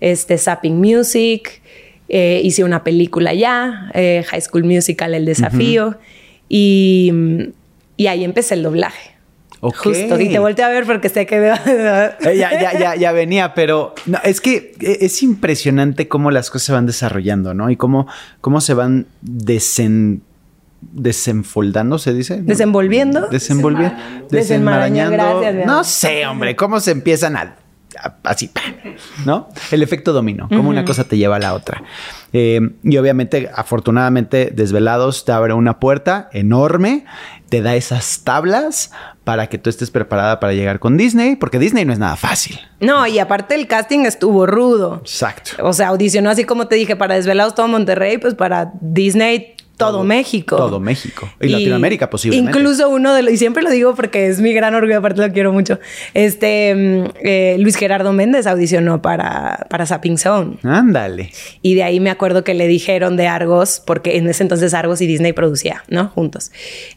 [0.00, 1.62] este Zapping Music,
[2.08, 5.96] eh, hice una película ya, eh, High School Musical, El Desafío,
[6.48, 7.12] y,
[7.96, 9.14] y ahí empecé el doblaje.
[9.66, 9.76] Ok.
[9.76, 11.54] Justo, y te volteé a ver porque sé que veo...
[11.64, 16.50] Eh, ya, ya, ya, ya venía, pero no, es que eh, es impresionante cómo las
[16.50, 17.70] cosas se van desarrollando, ¿no?
[17.70, 18.06] Y cómo,
[18.42, 20.22] cómo se van desen,
[20.92, 22.38] desenfoldando, ¿se dice?
[22.38, 22.44] ¿No?
[22.44, 23.28] ¿Desenvolviendo?
[23.28, 23.96] Desenvolviendo.
[24.30, 25.40] Desenmarañando.
[25.40, 25.66] Gracias.
[25.66, 27.56] No sé, hombre, cómo se empiezan a...
[28.22, 28.74] Así, ¡pam!
[29.24, 29.48] ¿no?
[29.70, 31.82] El efecto dominó, como una cosa te lleva a la otra.
[32.32, 37.04] Eh, y obviamente, afortunadamente, Desvelados te abre una puerta enorme,
[37.48, 38.90] te da esas tablas
[39.22, 42.60] para que tú estés preparada para llegar con Disney, porque Disney no es nada fácil.
[42.80, 45.00] No, y aparte el casting estuvo rudo.
[45.02, 45.52] Exacto.
[45.62, 50.04] O sea, audicionó así como te dije, para Desvelados todo Monterrey, pues para Disney todo,
[50.04, 50.56] México.
[50.56, 51.28] Todo México.
[51.40, 52.50] Y, Latinoamérica posiblemente.
[52.50, 55.32] Incluso uno de los, y siempre lo digo porque es mi gran orgullo, aparte lo
[55.32, 55.78] quiero mucho.
[56.14, 60.58] Este mm, eh, Luis Gerardo Méndez audicionó para, para Zapping Zone.
[60.62, 61.32] Ándale.
[61.62, 65.00] Y de ahí me acuerdo que le dijeron de Argos, porque en ese entonces Argos
[65.00, 66.08] y Disney producía, ¿no?
[66.08, 66.52] Juntos.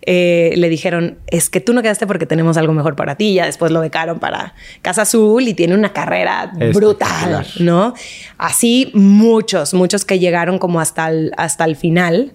[0.06, 3.34] Eh, le dijeron, es que tú no quedaste porque tenemos algo mejor para ti.
[3.34, 7.46] Ya después lo becaron para Casa Azul y tiene una carrera brutal.
[7.60, 7.94] ¿no?
[8.38, 12.34] Así muchos, muchos que llegaron como hasta el, hasta el final.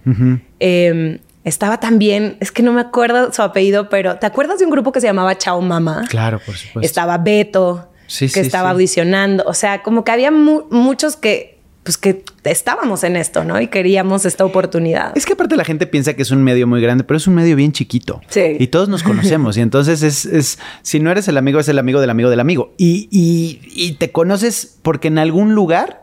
[0.61, 4.71] Eh, estaba también, es que no me acuerdo su apellido, pero ¿te acuerdas de un
[4.71, 6.05] grupo que se llamaba Chao Mamá?
[6.09, 6.81] Claro, por supuesto.
[6.87, 8.73] Estaba Beto, Sí, que sí, estaba sí.
[8.75, 9.43] audicionando.
[9.47, 13.61] O sea, como que había mu- muchos que, pues que estábamos en esto, ¿no?
[13.61, 15.11] Y queríamos esta oportunidad.
[15.17, 17.35] Es que aparte la gente piensa que es un medio muy grande, pero es un
[17.35, 18.21] medio bien chiquito.
[18.29, 18.57] Sí.
[18.61, 19.57] Y todos nos conocemos.
[19.57, 22.39] y entonces es, es, si no eres el amigo, es el amigo del amigo del
[22.39, 22.73] amigo.
[22.77, 26.02] Y, y, y te conoces porque en algún lugar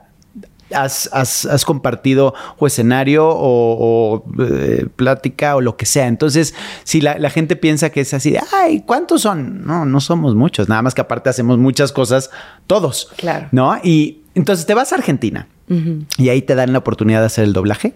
[0.74, 6.08] has, has, has compartido o escenario o, o, eh, plática o lo que sea.
[6.08, 6.54] Entonces,
[6.84, 9.66] si la, la gente piensa que es así de, ay, ¿cuántos son?
[9.66, 10.70] No, no somos muchos.
[10.70, 12.30] Nada más que aparte hacemos muchas cosas
[12.68, 13.12] todos.
[13.18, 13.48] Claro.
[13.52, 13.78] ¿No?
[13.84, 15.48] Y entonces te vas a Argentina
[16.18, 17.94] y ahí te dan la oportunidad de hacer el doblaje.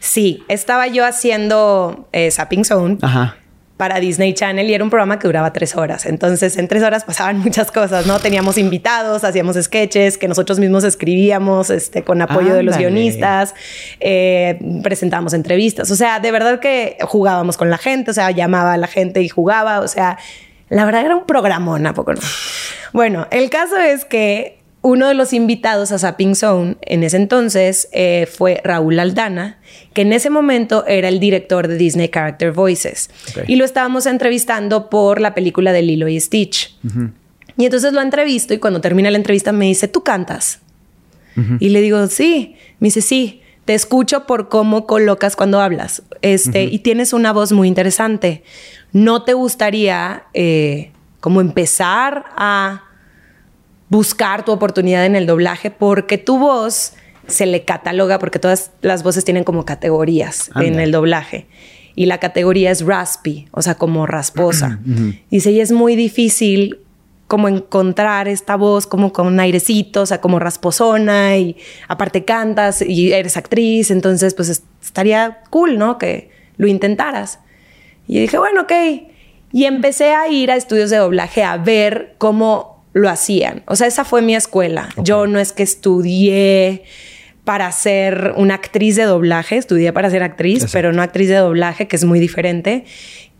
[0.00, 3.36] Sí, estaba yo haciendo eh, Zapping Zone Ajá.
[3.76, 6.06] Para Disney Channel y era un programa que duraba tres horas.
[6.06, 8.18] Entonces, en tres horas pasaban muchas cosas, ¿no?
[8.18, 13.54] Teníamos invitados, hacíamos sketches que nosotros mismos escribíamos este, con apoyo de los guionistas,
[14.00, 15.90] eh, presentábamos entrevistas.
[15.90, 19.20] O sea, de verdad que jugábamos con la gente, o sea, llamaba a la gente
[19.22, 19.80] y jugaba.
[19.80, 20.18] O sea,
[20.68, 22.20] la verdad era un programón, ¿a poco no?
[22.92, 24.55] Bueno, el caso es que
[24.86, 29.58] uno de los invitados a Zapping Zone en ese entonces eh, fue Raúl Aldana,
[29.92, 33.10] que en ese momento era el director de Disney Character Voices.
[33.48, 36.78] Y lo estábamos entrevistando por la película de Lilo y Stitch.
[37.56, 40.60] Y entonces lo entrevisto y cuando termina la entrevista me dice, ¿tú cantas?
[41.58, 42.54] Y le digo, sí.
[42.78, 46.02] Me dice, sí, te escucho por cómo colocas cuando hablas.
[46.22, 48.44] Este, Y tienes una voz muy interesante.
[48.92, 52.85] ¿No te gustaría eh, como empezar a
[53.88, 55.70] buscar tu oportunidad en el doblaje?
[55.70, 56.94] Porque tu voz
[57.26, 61.46] se le cataloga, porque todas las voces tienen como categorías en el doblaje.
[61.94, 64.78] Y la categoría es raspy, o sea, como rasposa.
[65.30, 66.80] Dice, y es muy difícil
[67.26, 71.56] como encontrar esta voz como con un airecito, o sea, como rasposona y
[71.88, 75.98] aparte cantas y eres actriz, entonces pues es- estaría cool, ¿no?
[75.98, 77.40] Que lo intentaras.
[78.06, 78.72] Y yo dije, bueno, ok.
[79.52, 83.62] Y empecé a ir a estudios de doblaje a ver cómo lo hacían.
[83.66, 84.88] O sea, esa fue mi escuela.
[84.96, 86.84] Yo no es que estudié
[87.44, 90.72] para ser una actriz de doblaje, estudié para ser actriz, Exacto.
[90.72, 92.86] pero no actriz de doblaje, que es muy diferente.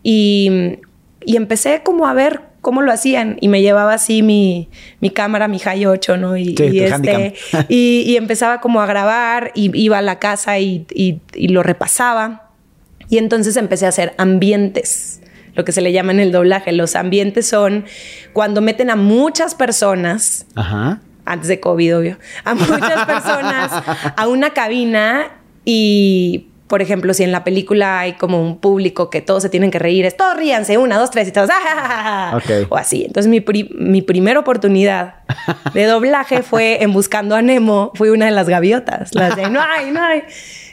[0.03, 0.77] Y,
[1.25, 5.47] y empecé como a ver cómo lo hacían y me llevaba así mi, mi cámara,
[5.47, 6.37] mi High 8, ¿no?
[6.37, 7.33] Y, Sí, y tu este,
[7.67, 10.85] y, y empezaba como a grabar y iba a la casa y
[11.33, 12.51] lo repasaba.
[13.09, 15.21] Y entonces empecé a hacer ambientes,
[15.57, 16.71] lo que se le llama en el doblaje.
[16.71, 17.83] Los ambientes son
[18.31, 20.99] cuando meten a muchas personas Ajá.
[21.25, 23.71] antes de COVID, obvio, a muchas personas
[24.15, 25.31] a una cabina
[25.65, 29.71] y por ejemplo, si en la película hay como un público que todos se tienen
[29.71, 32.67] que reír, es todos ríanse, una, dos, tres y todos, ¡ah, Ok.
[32.69, 33.05] o así.
[33.05, 35.15] Entonces, mi, pri- mi primera oportunidad
[35.73, 39.61] de doblaje fue en Buscando a Nemo, fui una de las gaviotas, las de no
[39.61, 40.23] hay, no hay.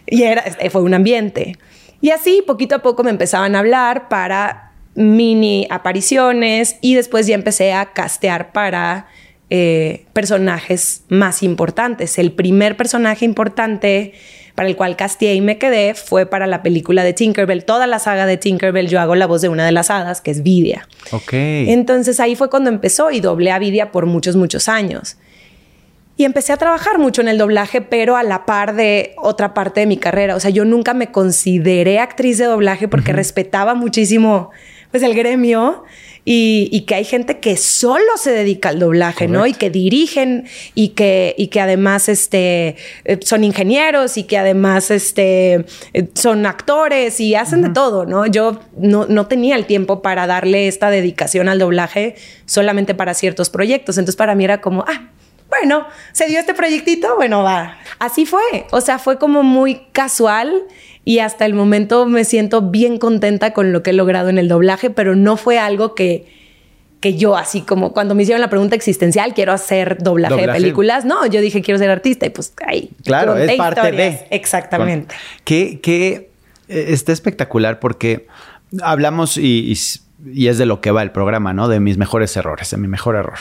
[0.07, 1.59] Y era, este, fue un ambiente.
[2.01, 4.64] Y así, poquito a poco me empezaban a hablar para
[4.95, 9.09] mini apariciones y después ya empecé a castear para
[9.51, 12.19] eh, personajes más importantes.
[12.19, 14.15] El primer personaje importante
[14.55, 17.65] para el cual casteé y me quedé fue para la película de Tinkerbell.
[17.65, 20.31] Toda la saga de Tinkerbell yo hago la voz de una de las hadas, que
[20.31, 20.89] es Vidia.
[21.11, 21.33] Ok.
[21.33, 25.17] Entonces ahí fue cuando empezó y doblé a Vidia por muchos, muchos años.
[26.17, 29.81] Y empecé a trabajar mucho en el doblaje, pero a la par de otra parte
[29.81, 30.37] de mi carrera.
[30.37, 34.51] O sea, yo nunca me consideré actriz de doblaje porque respetaba muchísimo
[34.95, 35.83] pues el gremio
[36.25, 39.45] y, y que hay gente que solo se dedica al doblaje, ¿no?
[39.45, 44.93] Y que dirigen y que, y que además este, eh, son ingenieros y que además
[44.93, 48.25] este, eh, son actores y hacen de todo, ¿no?
[48.27, 52.15] Yo no, no tenía el tiempo para darle esta dedicación al doblaje
[52.47, 53.99] solamente para ciertos proyectos.
[53.99, 55.11] Entonces para mí era como, ah,
[55.49, 57.79] bueno, se dio este proyectito, bueno, va.
[57.99, 58.67] Así fue.
[58.71, 60.63] O sea, fue como muy casual
[61.05, 64.49] y hasta el momento me siento bien contenta con lo que he logrado en el
[64.49, 66.27] doblaje, pero no fue algo que,
[67.01, 71.05] que yo así como cuando me hicieron la pregunta existencial, quiero hacer doblaje, de películas.
[71.05, 72.91] No, yo dije quiero ser artista y pues ahí.
[73.05, 74.21] Claro, es parte historias.
[74.21, 74.27] de.
[74.31, 75.15] Exactamente.
[75.45, 76.31] Que, que
[76.69, 78.27] eh, está espectacular porque
[78.83, 79.79] hablamos y, y,
[80.33, 81.69] y es de lo que va el programa, ¿no?
[81.69, 83.39] De mis mejores errores, de mi mejor error.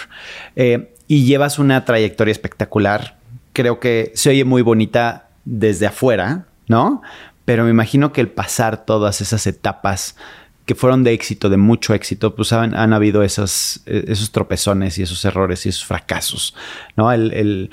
[0.57, 3.17] Eh, y llevas una trayectoria espectacular.
[3.53, 7.01] Creo que se oye muy bonita desde afuera, ¿no?
[7.45, 10.15] Pero me imagino que el pasar todas esas etapas
[10.65, 14.97] que fueron de éxito, de mucho éxito, pues han, han habido esos, eh, esos tropezones
[14.97, 16.55] y esos errores y esos fracasos,
[16.95, 17.11] ¿no?
[17.11, 17.69] El, el-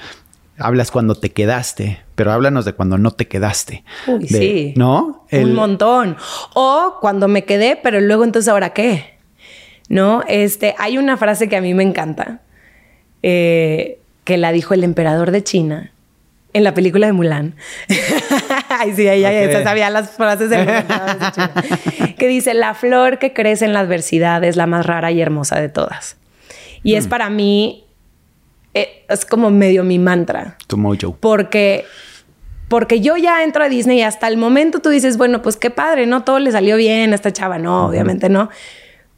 [0.59, 3.85] hablas cuando te quedaste, pero háblanos de cuando no te quedaste.
[4.09, 4.75] Uy, De- sí.
[4.77, 5.25] ¿No?
[5.33, 6.17] Un montón.
[6.55, 9.15] O cuando me quedé, pero luego entonces ahora qué.
[9.89, 10.23] ¿No?
[10.29, 12.43] Este, hay una frase que a mí me encanta,
[13.23, 15.93] eh, que la dijo el emperador de China
[16.53, 17.55] en la película de Mulan.
[18.79, 20.85] Ay, sí, ella se sabía las frases de
[22.19, 25.61] que dice, la flor que crece en la adversidad es la más rara y hermosa
[25.61, 26.17] de todas.
[26.83, 26.99] Y Mm.
[26.99, 27.85] es para mí,
[28.75, 31.17] eh, es como medio mi mantra Tu mojo.
[31.21, 31.85] porque
[32.69, 35.71] porque yo ya entro a Disney y hasta el momento tú dices, bueno, pues qué
[35.71, 38.49] padre, no todo le salió bien a esta chava, no, obviamente no.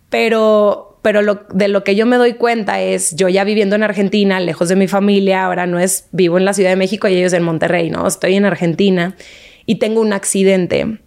[0.09, 3.83] Pero pero lo, de lo que yo me doy cuenta es yo ya viviendo en
[3.83, 7.17] Argentina, lejos de mi familia, ahora no es vivo en la Ciudad de México y
[7.17, 8.07] ellos en Monterrey, ¿no?
[8.07, 9.17] Estoy en Argentina
[9.67, 10.99] y tengo un accidente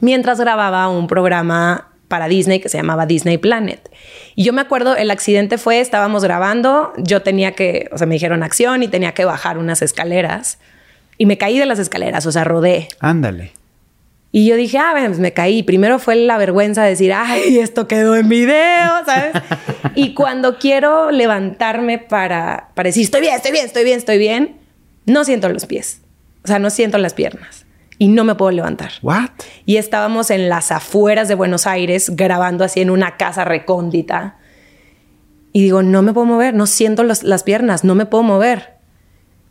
[0.00, 3.90] mientras grababa un programa para Disney que se llamaba Disney Planet.
[4.34, 8.16] Y yo me acuerdo, el accidente fue, estábamos grabando, yo tenía que, o sea, me
[8.16, 10.58] dijeron acción y tenía que bajar unas escaleras
[11.16, 12.88] y me caí de las escaleras, o sea, rodé.
[13.00, 13.52] Ándale.
[14.34, 15.62] Y yo dije, ah, pues me caí.
[15.62, 19.32] Primero fue la vergüenza de decir, ay, esto quedó en video, ¿sabes?
[19.94, 24.56] y cuando quiero levantarme para, para decir, estoy bien, estoy bien, estoy bien, estoy bien,
[25.04, 26.00] no siento los pies.
[26.44, 27.66] O sea, no siento las piernas.
[27.98, 28.90] Y no me puedo levantar.
[29.02, 29.28] What?
[29.66, 34.38] Y estábamos en las afueras de Buenos Aires grabando así en una casa recóndita.
[35.52, 38.70] Y digo, no me puedo mover, no siento los- las piernas, no me puedo mover.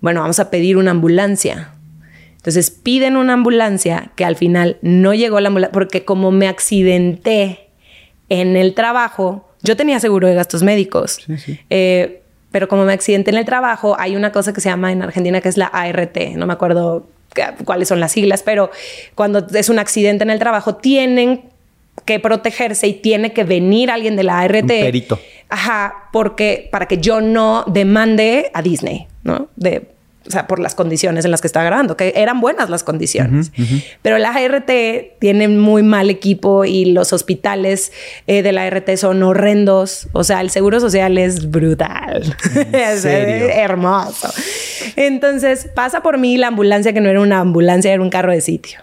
[0.01, 1.75] Bueno, vamos a pedir una ambulancia.
[2.41, 7.67] Entonces piden una ambulancia que al final no llegó la ambulancia porque como me accidenté
[8.30, 11.19] en el trabajo, yo tenía seguro de gastos médicos.
[11.69, 15.04] Eh, pero como me accidenté en el trabajo, hay una cosa que se llama en
[15.04, 16.17] Argentina que es la ART.
[16.36, 17.06] No me acuerdo
[17.63, 18.71] cuáles son las siglas, pero
[19.13, 21.43] cuando es un accidente en el trabajo, tienen
[22.06, 24.63] que protegerse y tiene que venir alguien de la ART.
[24.63, 25.19] Un perito.
[25.47, 29.49] Ajá, porque para que yo no demande a Disney, ¿no?
[29.56, 29.90] De,
[30.27, 33.51] o sea, por las condiciones en las que estaba grabando, que eran buenas las condiciones.
[34.03, 34.69] Pero la ART
[35.19, 37.91] tiene muy mal equipo y los hospitales
[38.27, 40.10] eh, de la ART son horrendos.
[40.12, 42.36] O sea, el seguro social es brutal.
[42.71, 43.49] es serio?
[43.49, 44.31] hermoso.
[44.95, 48.41] Entonces pasa por mí la ambulancia, que no era una ambulancia, era un carro de
[48.41, 48.79] sitio.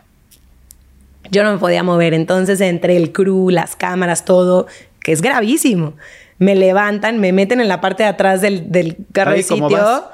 [1.30, 2.14] Yo no me podía mover.
[2.14, 4.66] Entonces, entre el crew, las cámaras, todo,
[5.00, 5.94] que es gravísimo,
[6.38, 9.68] me levantan, me meten en la parte de atrás del, del carro Ay, de ¿cómo
[9.68, 10.08] sitio.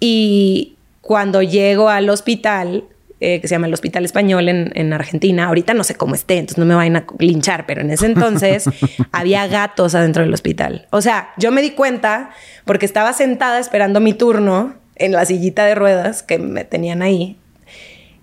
[0.00, 2.84] Y cuando llego al hospital,
[3.20, 6.38] eh, que se llama el Hospital Español en, en Argentina, ahorita no sé cómo esté,
[6.38, 8.64] entonces no me vayan a linchar, pero en ese entonces
[9.12, 10.86] había gatos adentro del hospital.
[10.90, 12.30] O sea, yo me di cuenta
[12.64, 17.36] porque estaba sentada esperando mi turno en la sillita de ruedas que me tenían ahí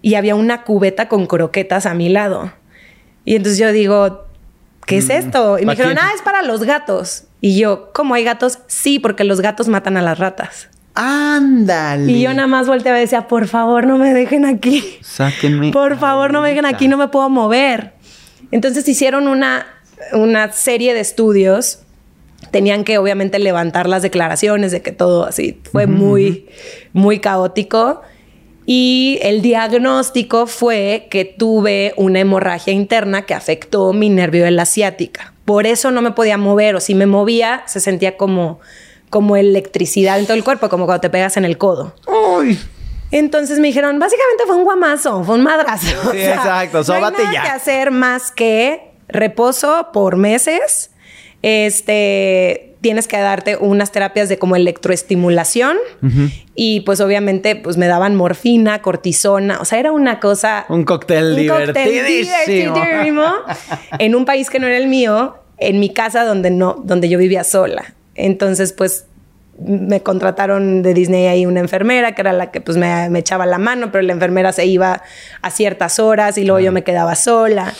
[0.01, 2.53] y había una cubeta con croquetas a mi lado.
[3.25, 4.27] Y entonces yo digo,
[4.85, 5.57] ¿qué es esto?
[5.57, 7.23] Y me ¿Para dijeron, ah, es para los gatos.
[7.41, 8.59] Y yo, ¿cómo hay gatos?
[8.67, 10.69] Sí, porque los gatos matan a las ratas.
[10.95, 12.11] Ándale.
[12.11, 14.97] Y yo nada más volteaba y decía, por favor, no me dejen aquí.
[15.01, 15.71] Sáquenme.
[15.71, 17.93] Por favor, no me dejen aquí, no me puedo mover.
[18.51, 19.67] Entonces hicieron una,
[20.13, 21.79] una serie de estudios.
[22.51, 26.47] Tenían que obviamente levantar las declaraciones de que todo así fue muy,
[26.93, 28.01] muy caótico.
[28.65, 34.63] Y el diagnóstico fue que tuve una hemorragia interna que afectó mi nervio de la
[34.63, 35.33] asiática.
[35.43, 38.59] Por eso no me podía mover o si me movía se sentía como
[39.15, 41.95] como electricidad en todo el cuerpo, como cuando te pegas en el codo.
[42.05, 42.59] Uy.
[43.11, 46.11] Entonces me dijeron, básicamente fue un guamazo, fue un madrazo.
[46.11, 47.41] Sí, exacto, sóbate no hay nada ya.
[47.43, 50.91] que hacer más que reposo por meses.
[51.43, 55.77] Este, tienes que darte unas terapias de como electroestimulación
[56.55, 61.39] y pues obviamente pues me daban morfina, cortisona, o sea, era una cosa Un cóctel
[61.39, 63.31] un cóctel divertidísimo
[63.97, 67.17] en un país que no era el mío, en mi casa donde no donde yo
[67.17, 67.94] vivía sola.
[68.15, 69.05] Entonces, pues
[69.59, 73.45] me contrataron de Disney ahí una enfermera que era la que pues me, me echaba
[73.45, 75.01] la mano, pero la enfermera se iba
[75.41, 77.73] a ciertas horas y luego yo me quedaba sola.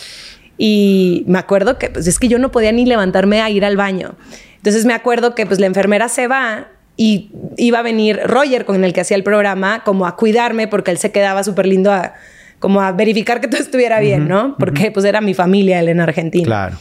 [0.57, 3.75] Y me acuerdo que pues es que yo no podía ni levantarme a ir al
[3.75, 4.15] baño.
[4.57, 8.83] Entonces me acuerdo que pues la enfermera se va y iba a venir Roger con
[8.83, 12.13] el que hacía el programa como a cuidarme porque él se quedaba súper lindo a
[12.59, 14.55] como a verificar que todo estuviera bien, ¿no?
[14.57, 16.45] Porque pues era mi familia él en Argentina.
[16.45, 16.77] Claro.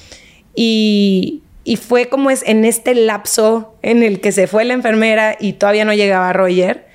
[0.55, 5.37] Y, y fue como es en este lapso en el que se fue la enfermera
[5.41, 6.87] y todavía no llegaba Roger,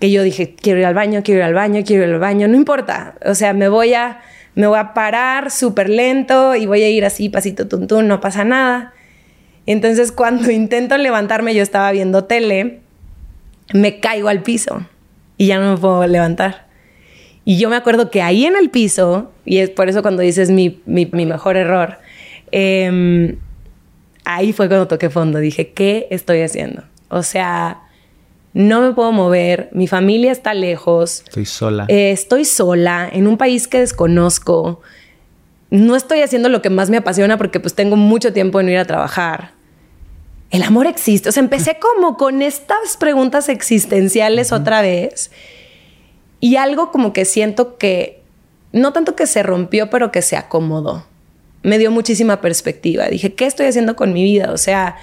[0.00, 2.48] que yo dije, quiero ir al baño, quiero ir al baño, quiero ir al baño,
[2.48, 4.20] no importa, o sea, me voy a,
[4.56, 8.44] me voy a parar súper lento y voy a ir así, pasito tuntún, no pasa
[8.44, 8.92] nada.
[9.66, 12.80] Entonces cuando intento levantarme, yo estaba viendo tele,
[13.72, 14.84] me caigo al piso
[15.36, 16.66] y ya no me puedo levantar.
[17.44, 20.50] Y yo me acuerdo que ahí en el piso, y es por eso cuando dices
[20.50, 21.96] mi, mi, mi mejor error,
[22.52, 23.38] eh,
[24.28, 25.38] ahí fue cuando toqué fondo.
[25.38, 26.84] Dije, ¿qué estoy haciendo?
[27.08, 27.82] O sea,
[28.52, 31.86] no me puedo mover, mi familia está lejos, Estoy sola.
[31.88, 34.82] eh, estoy sola en un país que desconozco.
[35.70, 38.78] No estoy haciendo lo que más me apasiona porque pues tengo mucho tiempo en ir
[38.78, 39.52] a trabajar.
[40.50, 41.28] El amor existe.
[41.28, 45.30] O sea, empecé como con estas preguntas existenciales otra vez.
[46.40, 48.22] Y algo como que siento que,
[48.72, 51.06] no tanto que se rompió, pero que se acomodó.
[51.62, 53.06] Me dio muchísima perspectiva.
[53.08, 54.52] Dije, ¿qué estoy haciendo con mi vida?
[54.52, 54.96] O sea,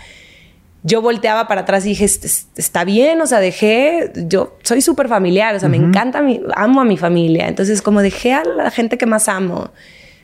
[0.84, 4.82] yo volteaba para atrás y dije, "Est- est- está bien, o sea, dejé, yo soy
[4.82, 7.48] súper familiar, o sea, me encanta, mi, amo a mi familia.
[7.48, 9.72] Entonces, como dejé a la gente que más amo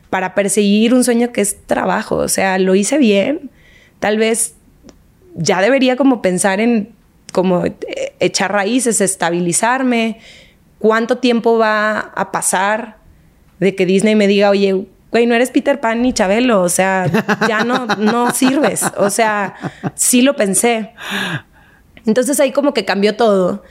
[0.10, 3.50] para perseguir un sueño que es trabajo, o sea, lo hice bien.
[4.00, 4.56] Tal vez
[5.36, 6.90] ya debería como pensar en
[7.34, 7.76] como eh,
[8.20, 10.20] echar raíces, estabilizarme.
[10.80, 12.98] ¿Cuánto tiempo va a pasar
[13.60, 17.06] de que Disney me diga, oye, güey, no eres Peter Pan ni Chabelo, o sea,
[17.48, 18.84] ya no, no sirves.
[18.98, 19.56] O sea,
[19.96, 20.92] sí lo pensé.
[22.06, 23.64] Entonces ahí como que cambió todo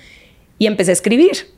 [0.59, 1.49] y empecé a escribir.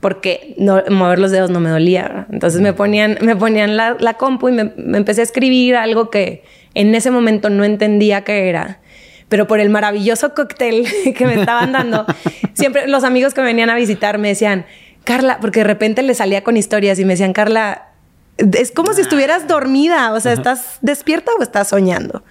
[0.00, 2.26] Porque no, mover los dedos no me dolía.
[2.32, 6.10] Entonces me ponían, me ponían la, la compu y me, me empecé a escribir algo
[6.10, 6.42] que
[6.74, 8.80] en ese momento no entendía qué era.
[9.28, 12.06] Pero por el maravilloso cóctel que me estaban dando,
[12.54, 14.66] siempre los amigos que venían a visitar me decían,
[15.04, 17.91] Carla, porque de repente le salía con historias y me decían, Carla,
[18.38, 22.24] es como si estuvieras dormida, o sea, ¿estás despierta o estás soñando?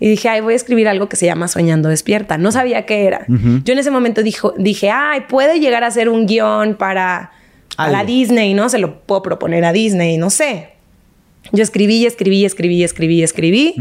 [0.00, 2.38] Y dije, ay, voy a escribir algo que se llama Soñando Despierta.
[2.38, 3.26] No sabía qué era.
[3.28, 7.32] Yo en ese momento dijo, dije, ay, puede llegar a ser un guion para,
[7.76, 8.10] para Algo.
[8.10, 8.70] Disney, ¿no?
[8.70, 10.70] Se lo puedo proponer a Disney, no sé.
[11.52, 13.74] Yo escribí, escribí, escribí, escribí, escribí.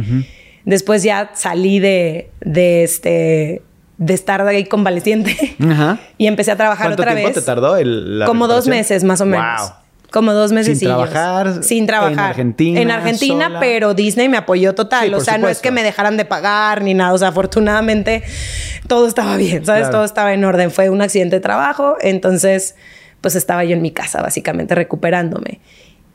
[0.65, 3.61] Después ya salí de, de este
[3.97, 5.35] de estar ahí convaleciente
[6.17, 7.35] y empecé a trabajar ¿Cuánto otra tiempo vez.
[7.35, 9.61] te tardó el, la Como dos meses más o menos.
[9.61, 9.69] Wow.
[10.11, 10.79] Como dos meses.
[10.79, 12.13] Sin trabajar, Sin trabajar.
[12.13, 13.59] en Argentina, En Argentina, sola.
[13.59, 15.07] pero Disney me apoyó total.
[15.09, 17.13] Sí, o sea, no es que me dejaran de pagar ni nada.
[17.13, 18.23] O sea, afortunadamente
[18.87, 19.81] todo estaba bien, ¿sabes?
[19.81, 19.97] Claro.
[19.97, 20.71] Todo estaba en orden.
[20.71, 21.95] Fue un accidente de trabajo.
[22.01, 22.75] Entonces,
[23.21, 25.59] pues estaba yo en mi casa, básicamente recuperándome.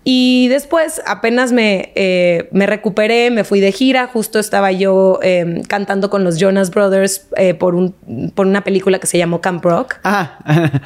[0.06, 5.62] Y después apenas me, eh, me recuperé, me fui de gira, justo estaba yo eh,
[5.66, 7.92] cantando con los Jonas Brothers eh, por, un,
[8.34, 9.96] por una película que se llamó Camp Rock.
[10.04, 10.38] Ah,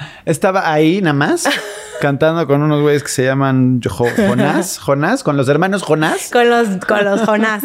[0.25, 1.49] estaba ahí nada más
[2.01, 6.31] cantando con unos güeyes que se llaman Jo- Jonás, Jonás, con los hermanos Jonás.
[6.31, 7.65] Con los, con los Jonás.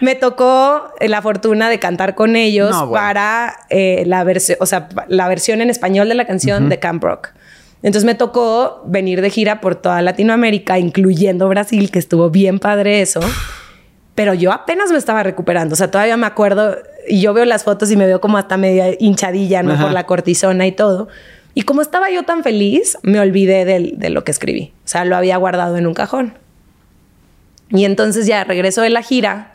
[0.00, 2.92] Me tocó la fortuna de cantar con ellos No, bueno.
[2.92, 7.02] para eh, la versión, o sea, la versión en español de la canción de Camp
[7.02, 7.30] Rock.
[7.82, 13.00] Entonces me tocó venir de gira por toda Latinoamérica, incluyendo Brasil, que estuvo bien padre
[13.00, 13.20] eso.
[14.14, 15.74] Pero yo apenas me estaba recuperando.
[15.74, 18.56] O sea, todavía me acuerdo y yo veo las fotos y me veo como hasta
[18.56, 19.74] media hinchadilla, ¿no?
[19.74, 19.84] Ajá.
[19.84, 21.08] Por la cortisona y todo.
[21.54, 24.72] Y como estaba yo tan feliz, me olvidé de lo que escribí.
[24.84, 26.34] O sea, lo había guardado en un cajón.
[27.70, 29.54] Y entonces ya regreso de la gira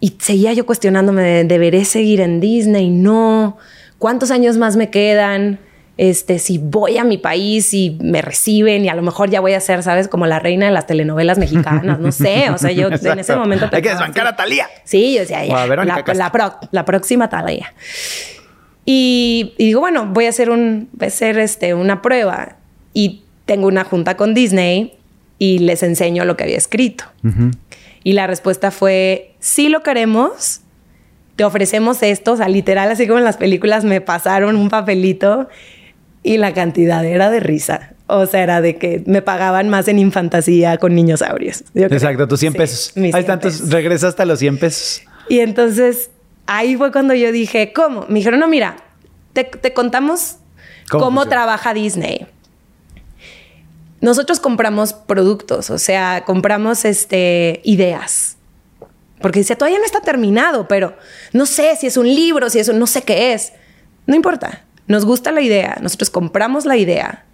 [0.00, 2.90] y seguía yo cuestionándome, de, ¿deberé seguir en Disney?
[2.90, 3.56] No.
[3.98, 5.60] ¿cuántos años más me quedan?
[5.96, 9.52] Este, si voy a mi país y me reciben y a lo mejor ya voy
[9.52, 10.08] a ser, ¿sabes?
[10.08, 12.50] Como la reina de las telenovelas mexicanas, no sé.
[12.50, 13.68] O sea, yo en ese momento...
[13.70, 14.68] Hay que desbancar a Talía.
[14.82, 15.66] Sí, yo decía, ya,
[16.70, 17.72] la, próxima Talía.
[18.84, 22.56] Y, y, digo, bueno, voy a hacer, un, voy a hacer este, una prueba.
[22.92, 24.94] Y tengo una junta con Disney
[25.38, 27.04] y les enseño lo que había escrito.
[28.02, 30.60] Y la respuesta fue, sí lo queremos,
[31.36, 35.48] te ofrecemos esto, o sea, literal, así como en las películas me pasaron un papelito
[36.24, 37.92] y la cantidad era de risa.
[38.08, 41.62] O sea, era de que me pagaban más en infantasía con niñosaurios.
[41.74, 42.92] Exacto, tus 100 pesos.
[43.12, 45.02] Hay tantos, regresaste a los 100 pesos.
[45.28, 46.10] Y entonces
[46.46, 48.06] ahí fue cuando yo dije, ¿cómo?
[48.08, 48.76] Me dijeron, no, mira,
[49.32, 50.38] te, contamos
[50.90, 52.26] cómo trabaja Disney
[54.04, 58.36] nosotros compramos productos, o sea, compramos este, ideas.
[59.20, 60.94] Porque dice, todavía no está terminado, pero
[61.32, 63.54] no sé si es un libro, si eso, no sé qué es.
[64.06, 67.24] No importa, nos gusta la idea, nosotros compramos la idea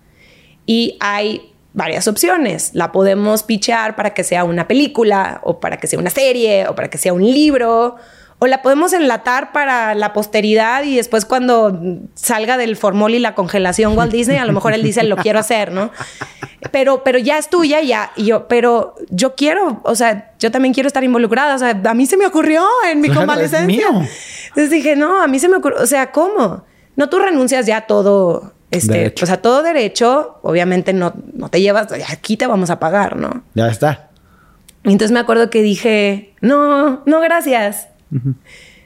[0.66, 2.70] y hay varias opciones.
[2.74, 6.74] La podemos pichear para que sea una película o para que sea una serie o
[6.74, 7.96] para que sea un libro
[8.42, 11.78] o la podemos enlatar para la posteridad y después cuando
[12.14, 15.38] salga del formol y la congelación Walt Disney, a lo mejor él dice, lo quiero
[15.38, 15.90] hacer, ¿no?
[16.70, 18.12] Pero, pero ya es tuya, ya.
[18.16, 21.54] Y yo, pero yo quiero, o sea, yo también quiero estar involucrada.
[21.54, 23.88] O sea, a mí se me ocurrió en mi convalecencia.
[23.88, 26.64] Entonces dije, no, a mí se me ocurrió, o sea, ¿cómo?
[27.00, 31.62] No, tú renuncias ya a todo, este, o sea, todo derecho, obviamente no, no te
[31.62, 33.42] llevas, aquí te vamos a pagar, ¿no?
[33.54, 34.10] Ya está.
[34.84, 37.88] Y entonces me acuerdo que dije, no, no, gracias.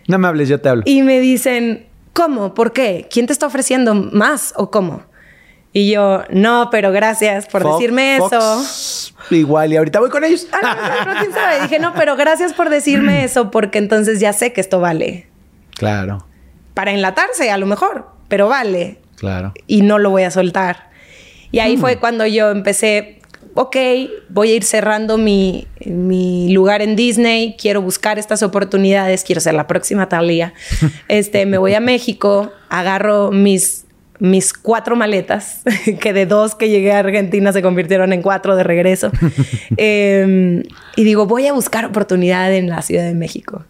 [0.06, 0.84] No me hables, yo te hablo.
[0.86, 2.54] Y me dicen, ¿cómo?
[2.54, 3.08] ¿Por qué?
[3.10, 5.02] ¿Quién te está ofreciendo más o cómo?
[5.72, 8.62] Y yo, no, pero gracias por decirme eso.
[9.32, 10.46] Igual, y ahorita voy con ellos.
[10.52, 11.62] Ah, quién sabe.
[11.62, 15.26] Dije, no, pero gracias por decirme eso, porque entonces ya sé que esto vale.
[15.72, 16.24] Claro.
[16.74, 18.98] Para enlatarse, a lo mejor, pero vale.
[19.16, 19.54] Claro.
[19.66, 20.90] Y no lo voy a soltar.
[21.50, 21.80] Y ahí mm.
[21.80, 23.20] fue cuando yo empecé
[23.54, 23.76] ok,
[24.28, 25.66] voy a ir cerrando mi,
[26.50, 30.52] lugar en Disney, quiero buscar estas oportunidades, quiero ser la próxima Talía.
[31.08, 33.84] Este, me voy a México, agarro mis,
[34.18, 35.62] mis cuatro maletas,
[36.00, 39.10] que de dos que llegué a Argentina se convirtieron en cuatro de regreso.
[39.76, 40.64] Em,
[40.96, 43.64] y digo, voy a buscar oportunidad en la Ciudad de México.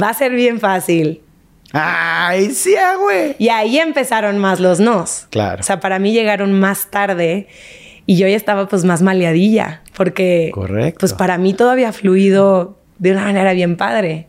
[0.00, 1.20] Va a ser bien fácil.
[1.76, 3.34] ¡Ay, sí, güey!
[3.38, 5.26] Y ahí empezaron más los nos.
[5.30, 5.60] Claro.
[5.60, 7.48] O sea, para mí llegaron más tarde
[8.06, 11.00] y yo ya estaba pues más maleadilla, porque Correcto.
[11.00, 14.28] pues para mí todo había fluido de una manera bien padre.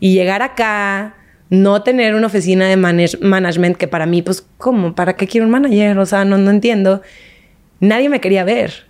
[0.00, 1.16] Y llegar acá,
[1.50, 4.94] no tener una oficina de management que para mí, pues, ¿cómo?
[4.94, 5.98] ¿Para qué quiero un manager?
[5.98, 7.02] O sea, no, no entiendo.
[7.80, 8.86] Nadie me quería ver.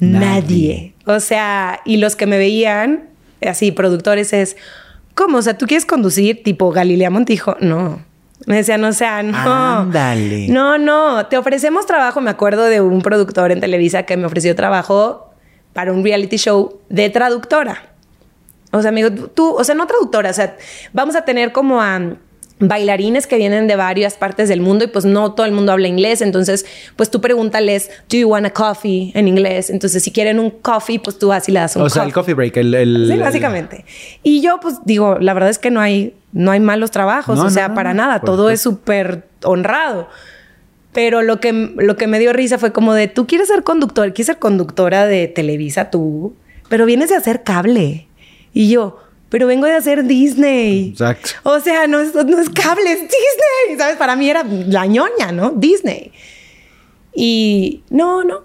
[0.00, 0.92] Nadie.
[1.06, 3.04] O sea, y los que me veían,
[3.40, 4.56] así, productores, es,
[5.16, 5.38] ¿cómo?
[5.38, 7.56] O sea, ¿tú quieres conducir tipo Galilea Montijo?
[7.60, 8.00] No.
[8.46, 9.36] Me decían, o sea, no.
[9.36, 10.46] Ándale.
[10.48, 11.26] No, no.
[11.26, 12.20] Te ofrecemos trabajo.
[12.20, 15.30] Me acuerdo de un productor en Televisa que me ofreció trabajo
[15.72, 17.96] para un reality show de traductora.
[18.72, 20.56] O sea, amigo, tú, o sea, no traductora, o sea,
[20.92, 21.98] vamos a tener como a
[22.58, 25.88] bailarines que vienen de varias partes del mundo y pues no todo el mundo habla
[25.88, 26.64] inglés, entonces
[26.96, 29.12] pues tú pregúntales, ¿do you want a coffee?
[29.14, 32.04] en inglés, entonces si quieren un coffee, pues tú así le das un O sea,
[32.04, 33.08] el coffee break, el...
[33.10, 33.84] sí, básicamente.
[34.22, 37.50] Y yo pues digo, la verdad es que no hay, no hay malos trabajos, o
[37.50, 40.08] sea, para nada, todo es súper honrado.
[40.92, 44.14] Pero lo que, lo que me dio risa fue como de, tú quieres ser conductor,
[44.14, 46.34] quieres ser conductora de Televisa tú,
[46.70, 48.08] pero vienes de hacer cable.
[48.54, 48.98] Y yo,
[49.28, 50.90] pero vengo de hacer Disney.
[50.90, 51.30] Exacto.
[51.42, 53.78] O sea, no es, no es cable, es Disney.
[53.78, 53.96] ¿Sabes?
[53.96, 55.50] Para mí era la ñoña, ¿no?
[55.50, 56.12] Disney.
[57.14, 58.44] Y no, no.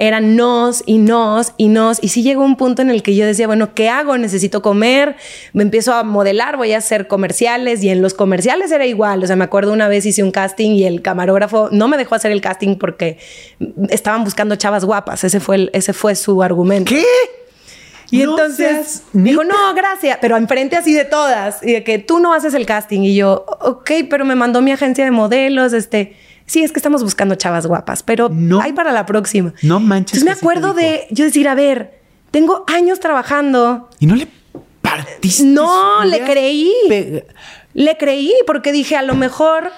[0.00, 2.02] Eran nos y nos y nos.
[2.02, 4.16] Y sí llegó un punto en el que yo decía, bueno, ¿qué hago?
[4.16, 5.16] Necesito comer.
[5.52, 7.82] Me empiezo a modelar, voy a hacer comerciales.
[7.82, 9.24] Y en los comerciales era igual.
[9.24, 12.14] O sea, me acuerdo una vez hice un casting y el camarógrafo no me dejó
[12.14, 13.18] hacer el casting porque
[13.88, 15.24] estaban buscando chavas guapas.
[15.24, 16.90] Ese fue, ese fue su argumento.
[16.90, 17.04] ¿Qué?
[18.10, 22.32] Y entonces dijo, no, gracias, pero enfrente así de todas, y de que tú no
[22.32, 23.02] haces el casting.
[23.02, 27.02] Y yo, ok, pero me mandó mi agencia de modelos, este, sí, es que estamos
[27.02, 29.52] buscando chavas guapas, pero no, hay para la próxima.
[29.62, 30.18] No manches.
[30.18, 32.00] Entonces me acuerdo de yo decir, a ver,
[32.30, 33.88] tengo años trabajando.
[33.98, 34.26] Y no le
[34.80, 35.44] partiste.
[35.44, 36.72] No, le creí.
[37.74, 39.70] Le creí porque dije, a lo mejor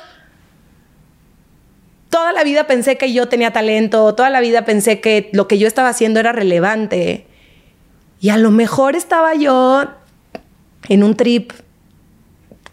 [2.09, 5.59] toda la vida pensé que yo tenía talento, toda la vida pensé que lo que
[5.59, 7.26] yo estaba haciendo era relevante.
[8.21, 9.85] Y a lo mejor estaba yo
[10.89, 11.53] en un trip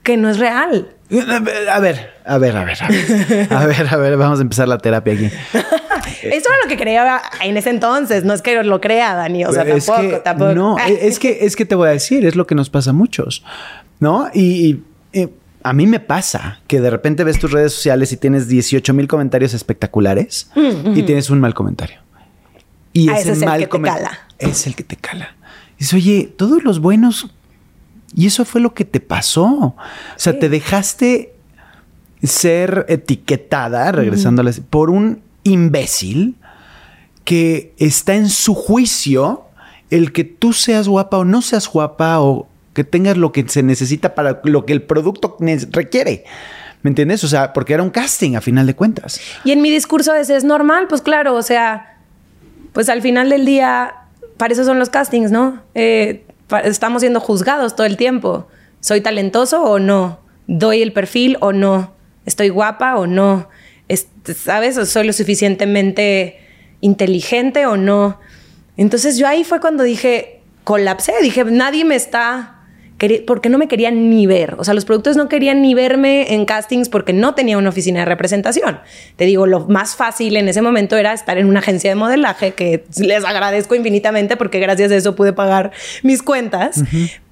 [0.04, 0.90] que no es real.
[1.10, 4.68] A ver, a ver, a ver, a ver, a ver, a ver, vamos a empezar
[4.68, 5.26] la terapia aquí.
[6.22, 9.54] Eso era lo que creía en ese entonces, no es que lo crea, Dani, o
[9.54, 10.54] sea, tampoco, tampoco.
[10.54, 12.94] No, es que, es que te voy a decir, es lo que nos pasa a
[12.94, 13.46] muchos,
[14.02, 14.30] ¿no?
[14.34, 14.82] Y,
[15.64, 19.08] a mí me pasa que de repente ves tus redes sociales y tienes 18 mil
[19.08, 20.50] comentarios espectaculares
[20.94, 22.00] y tienes un mal comentario.
[22.92, 24.20] Y Ah, ese, ese es el mal que te cala.
[24.40, 25.37] es el que te cala.
[25.78, 27.30] Dices, oye, todos los buenos.
[28.16, 29.46] Y eso fue lo que te pasó.
[29.48, 29.76] O
[30.16, 30.40] sea, Sí.
[30.40, 31.34] te dejaste
[32.24, 36.36] ser etiquetada, regresándoles, por un imbécil
[37.24, 39.44] que está en su juicio
[39.90, 43.64] el que tú seas guapa o no seas guapa o que tengas lo que se
[43.64, 45.38] necesita para lo que el producto
[45.72, 46.26] requiere.
[46.84, 47.24] ¿Me entiendes?
[47.24, 49.20] O sea, porque era un casting a final de cuentas.
[49.44, 51.98] Y en mi discurso ese es normal, pues claro, o sea,
[52.74, 53.94] pues al final del día,
[54.38, 55.62] para eso son los castings, ¿no?
[55.76, 56.26] Eh,
[56.64, 58.48] estamos siendo juzgados todo el tiempo.
[58.80, 60.20] ¿Soy talentoso o no?
[60.48, 61.94] ¿Doy el perfil o no?
[62.26, 63.50] ¿Estoy guapa o no?
[63.88, 64.78] Es- ¿Sabes?
[64.78, 66.40] ¿O ¿Soy lo suficientemente
[66.82, 68.20] inteligente o no?
[68.78, 72.57] Entonces yo ahí fue cuando dije, colapsé, dije, nadie me está...
[73.28, 74.56] Porque no me querían ni ver.
[74.58, 78.00] O sea, los productores no querían ni verme en castings porque no tenía una oficina
[78.00, 78.80] de representación.
[79.16, 82.54] Te digo, lo más fácil en ese momento era estar en una agencia de modelaje,
[82.54, 85.72] que les agradezco infinitamente porque gracias a eso pude pagar
[86.02, 86.84] mis cuentas.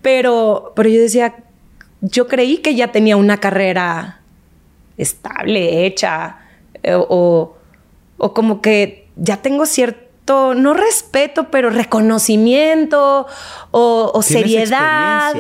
[0.02, 1.36] pero, pero yo decía,
[2.02, 4.22] yo creí que ya tenía una carrera
[4.98, 6.38] estable, hecha,
[6.84, 7.58] eh, o,
[8.18, 13.28] o como que ya tengo cierto, no respeto, pero reconocimiento
[13.72, 15.34] o, seriedad.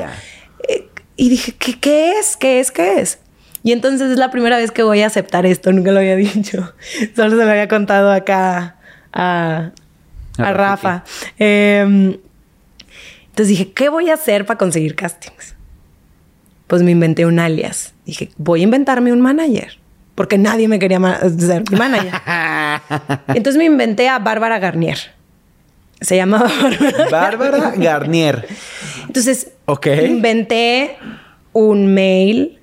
[0.67, 2.37] Eh, y dije, ¿qué, ¿qué es?
[2.37, 2.71] ¿Qué es?
[2.71, 3.19] ¿Qué es?
[3.63, 6.73] Y entonces es la primera vez que voy a aceptar esto, nunca lo había dicho.
[7.15, 8.77] Solo se lo había contado acá
[9.11, 9.71] a,
[10.37, 10.53] A a Rafa.
[10.53, 11.03] Rafa.
[11.39, 12.17] Em,
[13.25, 15.55] entonces dije, ¿qué voy a hacer para conseguir castings?
[16.67, 17.93] Pues me inventé un alias.
[18.05, 19.79] Dije, voy a inventarme un manager.
[20.15, 22.13] Porque nadie me quería ma- ser mi manager.
[23.27, 24.97] Entonces me inventé a Bárbara Garnier.
[26.01, 27.09] Se llamaba Bárbara.
[27.11, 28.47] Bárbara Garnier.
[29.07, 29.87] Entonces, Ok.
[30.07, 30.97] inventé
[31.53, 32.59] un mail,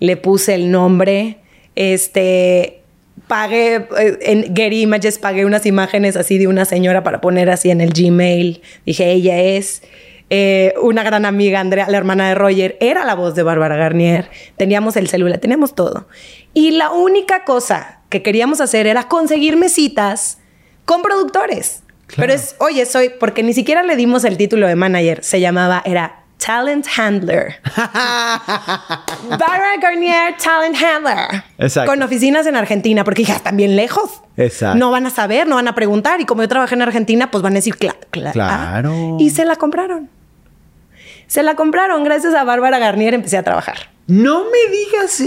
[0.00, 1.38] le puse el nombre,
[1.74, 2.82] este,
[3.26, 7.70] pagué, eh, en Getty Images pagué unas imágenes así de una señora para poner así
[7.70, 8.62] en el Gmail.
[8.86, 9.82] Dije, ella es.
[10.30, 14.30] Eh, una gran amiga, Andrea, la hermana de Roger, era la voz de Bárbara Garnier.
[14.56, 16.06] Teníamos el celular, teníamos todo.
[16.54, 20.38] Y la única cosa que queríamos hacer era conseguirme citas
[20.84, 21.82] con productores.
[22.16, 25.82] Pero es, oye, soy, porque ni siquiera le dimos el título de manager, se llamaba,
[25.84, 27.56] era Talent Handler.
[29.28, 31.42] Bárbara Garnier, Talent Handler.
[31.58, 31.90] Exacto.
[31.90, 34.22] Con oficinas en Argentina, porque ya están bien lejos.
[34.36, 34.78] Exacto.
[34.78, 36.20] No van a saber, no van a preguntar.
[36.20, 38.92] Y como yo trabajé en Argentina, pues van a decir, "Cla- cla- Claro.
[38.94, 39.16] ah".
[39.18, 40.08] Y se la compraron.
[41.28, 42.02] Se la compraron.
[42.02, 43.90] Gracias a Bárbara Garnier empecé a trabajar.
[44.06, 45.22] No me digas.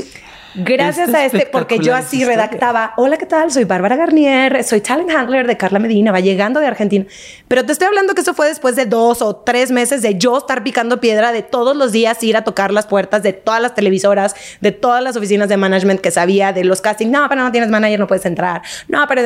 [0.53, 3.51] Gracias Está a este, porque yo así redactaba, hola, ¿qué tal?
[3.51, 7.05] Soy Bárbara Garnier, soy talent handler de Carla Medina, va llegando de Argentina.
[7.47, 10.37] Pero te estoy hablando que eso fue después de dos o tres meses de yo
[10.37, 13.75] estar picando piedra, de todos los días ir a tocar las puertas de todas las
[13.75, 17.11] televisoras, de todas las oficinas de management que sabía, de los castings.
[17.11, 18.61] No, pero no tienes manager, no puedes entrar.
[18.89, 19.21] No, pero...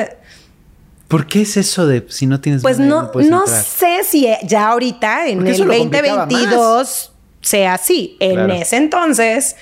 [1.15, 3.47] ¿Por qué es eso de si no tienes Pues no, no entrar?
[3.47, 7.11] sé si ya ahorita, en el eso lo complicaba 2022,
[7.41, 8.17] sea así.
[8.19, 8.53] En Claro.
[8.53, 9.55] ese entonces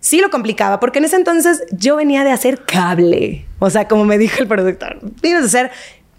[0.00, 3.44] sí lo complicaba, porque en ese entonces yo venía de hacer cable.
[3.58, 5.70] O sea, como me dijo el productor, tienes de hacer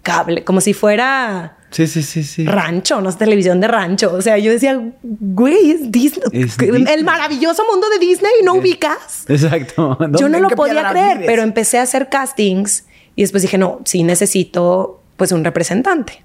[0.02, 2.46] cable, como si fuera Sí, sí, sí, sí.
[2.46, 4.12] rancho, no es televisión de rancho.
[4.14, 6.22] O sea, yo decía, güey, es Disney.
[6.32, 7.02] Es el Disney.
[7.04, 9.24] maravilloso mundo de Disney, ¿no ubicas?
[9.28, 9.98] Exacto.
[10.00, 11.26] Yo ¿Dónde- no lo podía creer, vives?
[11.26, 12.84] pero empecé a hacer castings
[13.18, 16.22] y después dije, no, sí necesito pues un representante.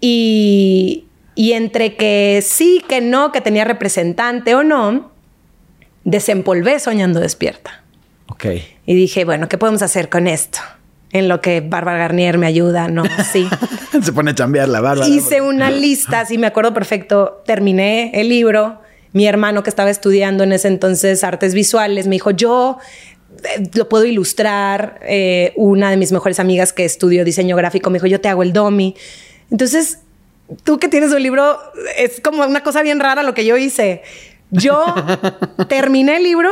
[0.00, 1.04] Y,
[1.36, 5.12] y entre que sí, que no, que tenía representante o no,
[6.02, 7.84] desempolvé soñando despierta.
[8.26, 8.46] Ok.
[8.86, 10.58] Y dije, bueno, ¿qué podemos hacer con esto?
[11.12, 13.48] En lo que Bárbara Garnier me ayuda, no, sí.
[14.02, 15.06] Se pone a chambear la barba.
[15.06, 17.40] Hice una lista, sí me acuerdo perfecto.
[17.46, 18.80] Terminé el libro.
[19.12, 22.78] Mi hermano que estaba estudiando en ese entonces artes visuales me dijo, yo
[23.74, 25.00] lo puedo ilustrar.
[25.02, 28.42] Eh, una de mis mejores amigas que estudió diseño gráfico me dijo, yo te hago
[28.42, 28.94] el domi.
[29.50, 29.98] Entonces,
[30.64, 31.58] tú que tienes un libro,
[31.96, 34.02] es como una cosa bien rara lo que yo hice.
[34.50, 34.84] Yo
[35.68, 36.50] terminé el libro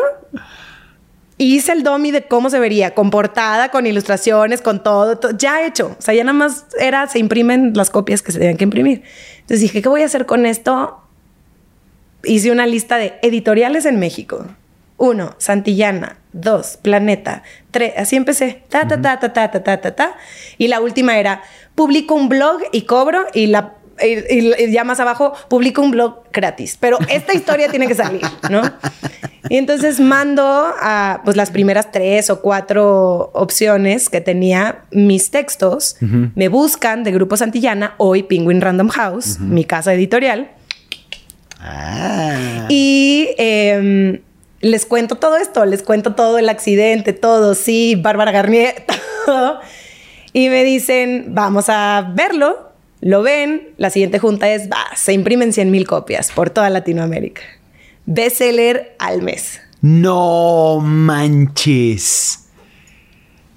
[1.38, 5.64] hice el domi de cómo se vería, con portada, con ilustraciones, con todo, to- ya
[5.66, 5.96] hecho.
[5.98, 9.02] O sea, ya nada más era, se imprimen las copias que se tenían que imprimir.
[9.36, 11.00] Entonces dije, ¿qué voy a hacer con esto?
[12.24, 14.44] Hice una lista de editoriales en México.
[15.00, 16.18] Uno, Santillana.
[16.32, 17.42] Dos, Planeta.
[17.70, 18.62] Tres, así empecé.
[18.68, 20.14] Ta, ta, ta, ta, ta, ta, ta, ta, ta.
[20.58, 21.42] Y la última era,
[21.74, 23.74] publico un blog y cobro y la...
[24.02, 26.76] Y, y- y ya más abajo publico un blog gratis.
[26.78, 28.62] Pero esta historia tiene que salir, ¿no?
[29.48, 35.96] Y entonces mando a pues, las primeras tres o cuatro opciones que tenía mis textos.
[36.34, 40.50] Me buscan de Grupo Santillana, hoy Penguin Random House, mi casa editorial.
[41.58, 42.66] Ah.
[42.68, 44.22] Y eh,
[44.60, 48.84] les cuento todo esto, les cuento todo el accidente, todo, sí, Bárbara Garnier,
[49.26, 49.60] todo.
[50.32, 52.70] Y me dicen, vamos a verlo.
[53.00, 57.40] Lo ven, la siguiente junta es, va, se imprimen 100 mil copias por toda Latinoamérica.
[58.04, 59.60] Bestseller al mes.
[59.80, 62.46] No manches.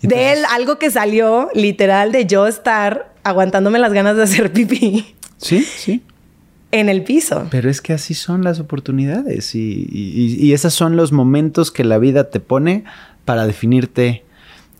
[0.01, 5.15] De él, algo que salió literal de yo estar aguantándome las ganas de hacer pipí.
[5.37, 6.01] Sí, sí.
[6.73, 7.47] En el piso.
[7.51, 11.83] Pero es que así son las oportunidades y, y, y esos son los momentos que
[11.83, 12.83] la vida te pone
[13.25, 14.23] para definirte.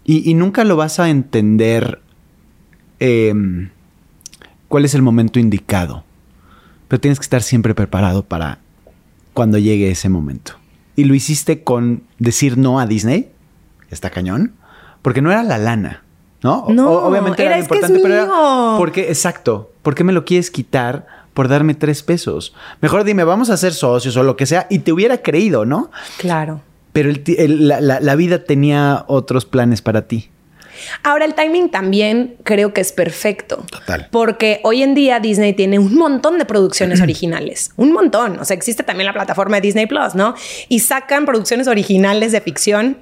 [0.03, 2.01] Y, y nunca lo vas a entender
[2.99, 3.33] eh,
[4.67, 6.03] cuál es el momento indicado.
[6.87, 8.59] Pero tienes que estar siempre preparado para
[9.33, 10.53] cuando llegue ese momento.
[10.95, 13.29] Y lo hiciste con decir no a Disney.
[13.89, 14.53] Está cañón.
[15.01, 16.03] Porque no era la lana,
[16.43, 16.65] ¿no?
[16.69, 18.75] No, O- obviamente era, era, "Es que es importante, pero era mío".
[18.77, 22.53] porque, exacto, ¿por qué me lo quieres quitar por darme tres pesos?
[22.81, 25.89] Mejor dime, vamos a ser socios o lo que sea, y te hubiera creído, ¿no?
[26.17, 26.61] Claro.
[26.91, 30.29] Pero el ti- el- la, la- la vida tenía otros planes para ti.
[31.03, 33.63] Ahora, el timing también creo que es perfecto.
[33.69, 34.07] Total.
[34.11, 37.71] Porque hoy en día Disney tiene un montón de producciones originales.
[37.77, 38.39] Un montón.
[38.39, 40.33] O sea, existe también la plataforma de Disney Plus, ¿no?
[40.69, 42.97] Y sacan producciones originales de ficción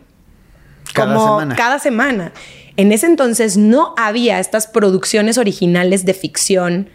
[0.93, 1.55] Cada como semana.
[1.55, 2.33] cada semana.
[2.77, 6.89] En ese entonces no había estas producciones originales de ficción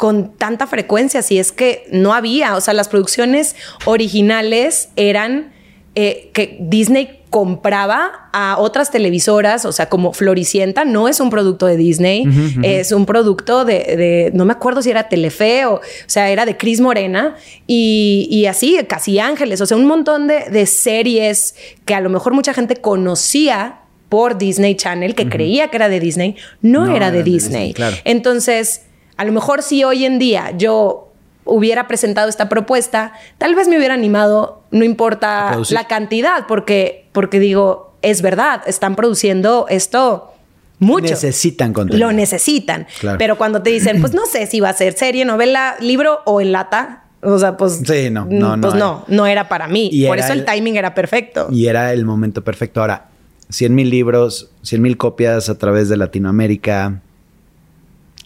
[0.00, 5.52] con tanta frecuencia, si es que no había, o sea, las producciones originales eran
[5.94, 11.66] eh, que Disney compraba a otras televisoras, o sea, como Floricienta no es un producto
[11.66, 12.24] de Disney,
[12.62, 16.46] es un producto de, de- no me acuerdo si era Telefe o, o sea, era
[16.46, 17.36] de Cris Morena
[17.66, 22.08] y, y así, Casi Ángeles, o sea, un montón de, de series que a lo
[22.08, 26.96] mejor mucha gente conocía por Disney Channel, que creía que era de Disney, no, No
[26.96, 27.22] era de.
[27.22, 27.96] Disney, claro.
[28.04, 28.86] Entonces,
[29.20, 31.12] a lo mejor si hoy en día yo
[31.44, 37.38] hubiera presentado esta propuesta, tal vez me hubiera animado, no importa la cantidad, porque, porque
[37.38, 40.32] digo, es verdad, están produciendo esto
[40.78, 41.08] mucho.
[41.12, 42.06] Necesitan contenido.
[42.06, 42.86] Lo necesitan.
[42.98, 43.18] Claro.
[43.18, 46.40] Pero cuando te dicen, pues no sé si va a ser serie, novela, libro o
[46.40, 49.90] en lata, o sea, pues, Sí, no, no, no pues no, no era para mí.
[49.92, 51.48] Y Por eso el el- timing era perfecto.
[51.52, 52.80] Y era el momento perfecto.
[52.80, 53.08] Ahora,
[53.50, 57.02] 100 mil libros, 100 mil copias a través de Latinoamérica.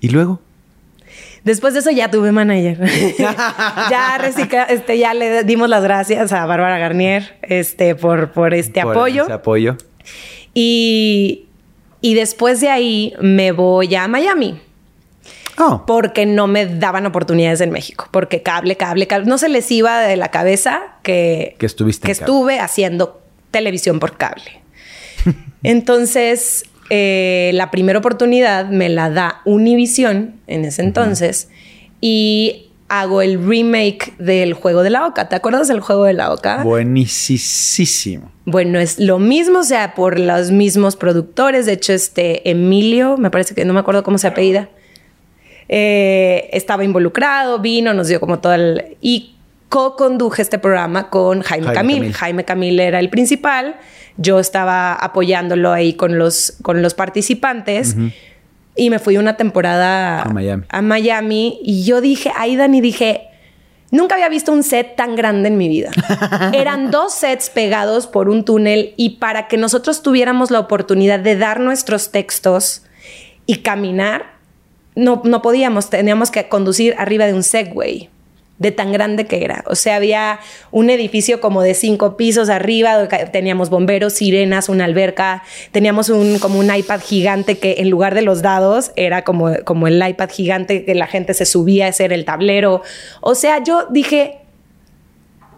[0.00, 0.40] ¿Y luego?
[1.44, 2.78] Después de eso ya tuve manager.
[3.18, 8.80] ya recicla- este, ya le dimos las gracias a Bárbara Garnier este, por, por este
[8.82, 9.24] Por apoyo.
[9.24, 9.76] ese apoyo.
[10.54, 11.46] Y,
[12.00, 14.60] y después de ahí me voy a Miami.
[15.58, 18.08] Oh, Porque no me daban oportunidades en México.
[18.10, 19.26] Porque cable, cable, cable.
[19.26, 23.20] No se les iba de la cabeza que, Que estuviste que estuve haciendo
[23.50, 24.62] televisión por cable.
[25.62, 31.48] Entonces, eh, la primera oportunidad me la da Univision en ese entonces
[32.00, 35.28] y hago el remake del juego de la Oca.
[35.28, 36.62] ¿Te acuerdas del juego de la Oca?
[36.62, 38.30] buenísimo.
[38.44, 41.66] Bueno, es lo mismo, o sea, por los mismos productores.
[41.66, 44.68] De hecho, este Emilio, me parece que no me acuerdo cómo se apellida,
[45.68, 48.96] eh, estaba involucrado, vino, nos dio como todo el...
[49.00, 49.34] Y
[49.70, 51.96] co-conduje este programa con Jaime, Jaime Camil.
[51.96, 52.12] Camil.
[52.14, 53.76] Jaime Camil era el principal.
[54.16, 57.96] Yo estaba apoyándolo ahí con los, con los participantes.
[58.76, 60.64] Y me fui una temporada A Miami.
[60.68, 61.60] a Miami.
[61.62, 63.28] Y yo dije, ahí Dani, dije,
[63.90, 65.90] nunca había visto un set tan grande en mi vida.
[66.52, 71.36] Eran dos sets pegados por un túnel y para que nosotros tuviéramos la oportunidad de
[71.36, 72.82] dar nuestros textos
[73.46, 74.34] y caminar,
[74.96, 78.10] no, no podíamos, teníamos que conducir arriba de un Segway.
[78.56, 79.64] De tan grande que era.
[79.66, 80.38] O sea, había
[80.70, 85.42] un edificio como de cinco pisos arriba, teníamos bomberos, sirenas, una alberca,
[85.72, 89.88] teníamos un, como un iPad gigante que en lugar de los dados era como, como
[89.88, 92.82] el iPad gigante que la gente se subía, ese era el tablero.
[93.20, 94.38] O sea, yo dije,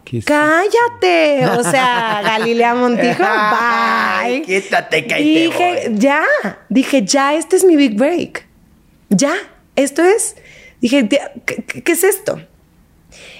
[0.06, 1.46] ¿Qué es- cállate.
[1.58, 4.40] O sea, Galilea Montijo, bye.
[4.42, 5.98] quítate, que te Dije, voy.
[5.98, 6.22] ya,
[6.70, 8.46] dije, ya, este es mi big break.
[9.10, 9.34] Ya,
[9.74, 10.36] esto es.
[10.80, 12.40] Dije, "Ya, ¿qué, qué- qué es esto?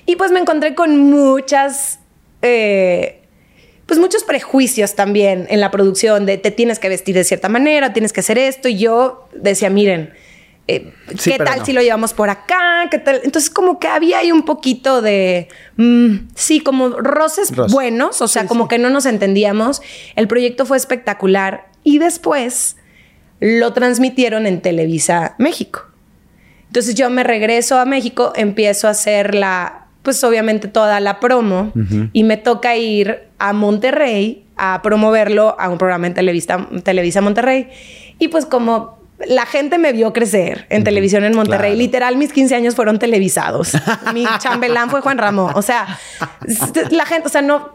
[0.07, 1.99] Y pues me encontré con muchas,
[2.43, 3.23] eh,
[3.87, 7.93] pues muchos prejuicios también en la producción de te tienes que vestir de cierta manera,
[7.93, 8.69] tienes que hacer esto.
[8.69, 10.13] Y yo decía, miren,
[10.69, 11.65] eh, Sí, ¿qué tal no.
[11.65, 12.89] si lo llevamos por acá?
[12.91, 13.21] ¿Qué tal?
[13.25, 18.43] Entonces como que había ahí un poquito de, mm, sí, como roces buenos, o sea,
[18.43, 18.69] Sí, como sí.
[18.71, 19.81] que no nos entendíamos.
[20.17, 22.77] El proyecto fue espectacular y después
[23.41, 25.85] lo transmitieron en Televisa México.
[26.69, 31.73] Entonces yo me regreso a México, empiezo a hacer la, pues obviamente toda la promo
[32.13, 37.69] y me toca ir a Monterrey a promoverlo a un programa en Televisa, Televisa Monterrey.
[38.21, 41.73] Y pues como la gente me vio crecer en televisión en Monterrey.
[41.73, 41.79] Claro.
[41.79, 43.73] Literal, mis 15 años fueron televisados.
[44.15, 45.55] Mi chambelán fue Juan Ramón.
[45.57, 45.99] O sea,
[46.91, 47.73] la gente, o sea, no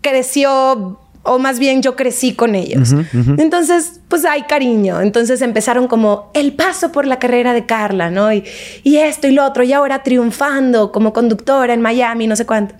[0.00, 2.94] creció, o más bien yo crecí con ellos.
[3.38, 5.00] Entonces, pues hay cariño.
[5.00, 8.32] Entonces empezaron como el paso por la carrera de Carla, ¿no?
[8.32, 8.44] Y,
[8.82, 12.74] y esto y lo otro, y ahora triunfando como conductora en Miami, no sé cuánto.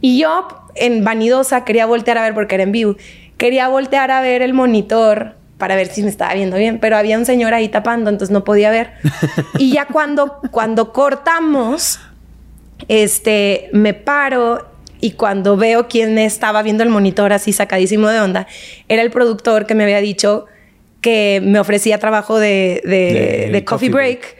[0.00, 2.96] Y yo, en vanidosa, quería voltear a ver porque era en vivo.
[3.38, 7.18] Quería voltear a ver el monitor para ver si me estaba viendo bien, pero había
[7.18, 8.92] un señor ahí tapando, entonces no podía ver.
[9.58, 11.98] Y ya cuando, cuando cortamos,
[12.88, 18.46] este, me paro y cuando veo quién estaba viendo el monitor así sacadísimo de onda,
[18.88, 20.46] era el productor que me había dicho
[21.00, 24.36] que me ofrecía trabajo de, de, De de coffee coffee break,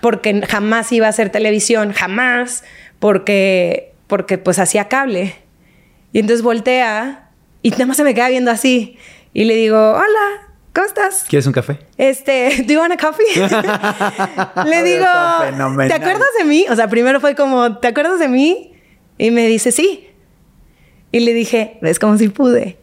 [0.00, 2.64] porque jamás iba a hacer televisión, jamás,
[2.98, 5.34] porque, porque pues hacía cable.
[6.12, 7.30] Y entonces voltea
[7.62, 8.98] y nada más se me queda viendo así.
[9.32, 11.24] Y le digo, hola, ¿cómo estás?
[11.28, 11.78] ¿Quieres un café?
[11.96, 13.24] Este, ¿do you want a coffee?
[14.68, 15.06] Le digo.
[15.86, 16.66] ¿te acuerdas de mí?
[16.68, 18.71] O sea, primero fue como, ¿te acuerdas de mí?
[19.18, 20.08] Y me dice, sí.
[21.10, 22.78] Y le dije, es como si pude.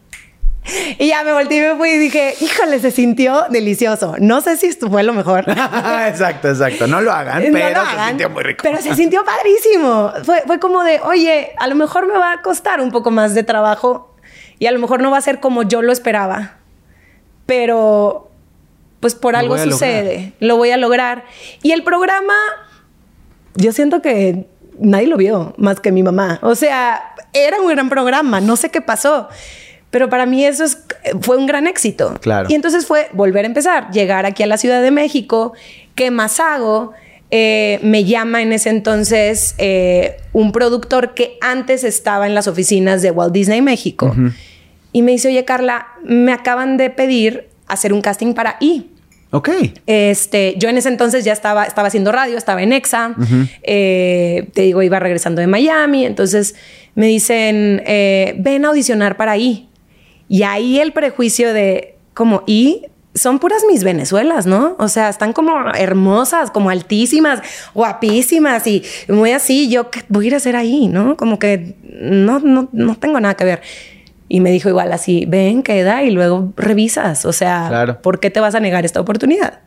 [0.98, 4.14] Y ya me volteé y me fui y dije, híjole, se sintió delicioso.
[4.18, 5.40] No sé si esto fue lo mejor.
[6.06, 6.86] exacto, exacto.
[6.86, 8.60] No lo hagan, No pero lo se hagan, sintió muy rico.
[8.62, 10.12] Pero se sintió padrísimo.
[10.24, 13.34] Fue, fue como de, oye, a lo mejor me va a costar un poco más
[13.34, 14.14] de trabajo
[14.58, 16.58] y a lo mejor no va a ser como yo lo esperaba.
[17.46, 18.30] Pero,
[19.00, 20.34] pues por algo sucede.
[20.40, 21.24] Lo voy a lograr.
[21.62, 22.34] Y el programa,
[23.56, 24.46] yo siento que
[24.80, 26.38] nadie lo vio más que mi mamá.
[26.42, 28.40] O sea, era un gran programa.
[28.40, 29.28] No sé qué pasó.
[29.90, 30.78] Pero para mí eso es,
[31.20, 32.14] fue un gran éxito.
[32.20, 32.48] Claro.
[32.48, 35.52] Y entonces fue volver a empezar, llegar aquí a la Ciudad de México.
[35.94, 36.92] ¿Qué más hago?
[37.32, 43.02] Eh, me llama en ese entonces eh, un productor que antes estaba en las oficinas
[43.02, 44.14] de Walt Disney México.
[44.92, 48.89] Y me dice, oye Carla, me acaban de pedir hacer un casting para I.
[49.32, 49.48] Ok.
[49.86, 53.14] Este, yo en ese entonces ya estaba, estaba haciendo radio, estaba en EXA.
[53.62, 56.04] Eh, te digo, iba regresando de Miami.
[56.04, 56.56] Entonces
[56.94, 59.68] me dicen, eh, ven a audicionar para I.
[60.28, 64.76] Y ahí el prejuicio de como I son puras mis Venezuelas, ¿no?
[64.78, 67.40] O sea, están como hermosas, como altísimas,
[67.74, 69.68] guapísimas y muy así.
[69.68, 71.16] Yo ¿qué voy a ir a hacer ahí, ¿no?
[71.16, 73.62] Como que no, no, no tengo nada que ver.
[74.32, 77.24] Y me dijo igual así, ven, queda y luego revisas.
[77.26, 78.00] O sea, Claro.
[78.00, 79.58] ¿por qué te vas a negar esta oportunidad?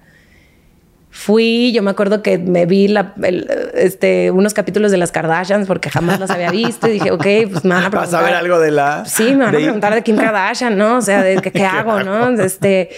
[1.12, 5.68] Fui, yo me acuerdo que me vi la- el, este, unos capítulos de las Kardashians
[5.68, 7.92] porque jamás las había visto y dije, ok, pues me van a preguntar.
[8.12, 9.04] ¿Vas a ver algo de la...?
[9.06, 10.98] Sí, me van a preguntar de Kim Kardashian, ¿no?
[10.98, 12.30] O sea, de qué, qué hago, ¿no?
[12.42, 12.90] Este.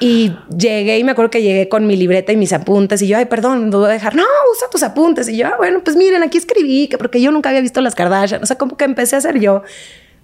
[0.00, 3.18] Y llegué y me acuerdo que llegué con mi libreta y mis apuntes y yo,
[3.18, 4.14] ay, perdón, lo voy a dejar.
[4.16, 5.28] No, usa tus apuntes.
[5.28, 7.94] Y yo, ah, bueno, pues miren, aquí escribí que porque yo nunca había visto las
[7.94, 8.42] Kardashian.
[8.42, 9.62] O sea, como que empecé a hacer yo.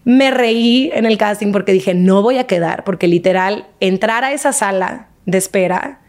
[0.05, 4.33] Me reí en el casting porque dije, no voy a quedar, porque literal, entrar a
[4.33, 6.01] esa sala de espera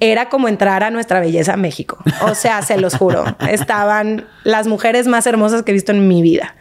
[0.00, 1.98] era como entrar a nuestra belleza México.
[2.22, 3.24] O sea, se los juro.
[3.50, 6.54] Estaban las mujeres más hermosas que he visto en mi vida.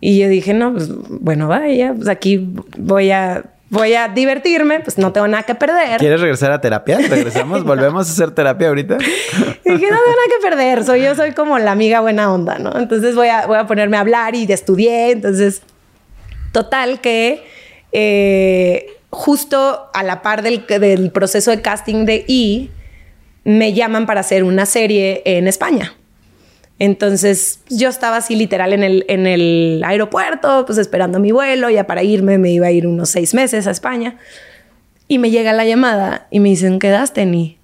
[0.00, 4.98] Y yo dije, no, pues bueno, vaya, pues aquí voy a, voy a divertirme, pues
[4.98, 5.98] no tengo nada que perder.
[5.98, 6.98] ¿Quieres regresar a terapia?
[6.98, 7.64] ¿Regresamos?
[7.64, 8.98] ¿Volvemos a hacer terapia ahorita?
[8.98, 12.76] Dije, no tengo nada que perder, soy yo, soy como la amiga buena onda, ¿no?
[12.78, 15.62] Entonces voy a, voy a ponerme a hablar y estudié, entonces,
[16.54, 17.42] total que
[17.92, 20.62] eh, justo a la par del,
[21.10, 22.70] proceso de casting de I,
[23.42, 25.94] me llaman para hacer una serie en España.
[26.78, 31.86] Entonces yo estaba así literal en el, en el aeropuerto, pues esperando mi vuelo, ya
[31.86, 34.16] para irme, me iba a ir unos seis meses a España.
[35.08, 37.58] Y me llega la llamada y me dicen, ¿quedaste ni?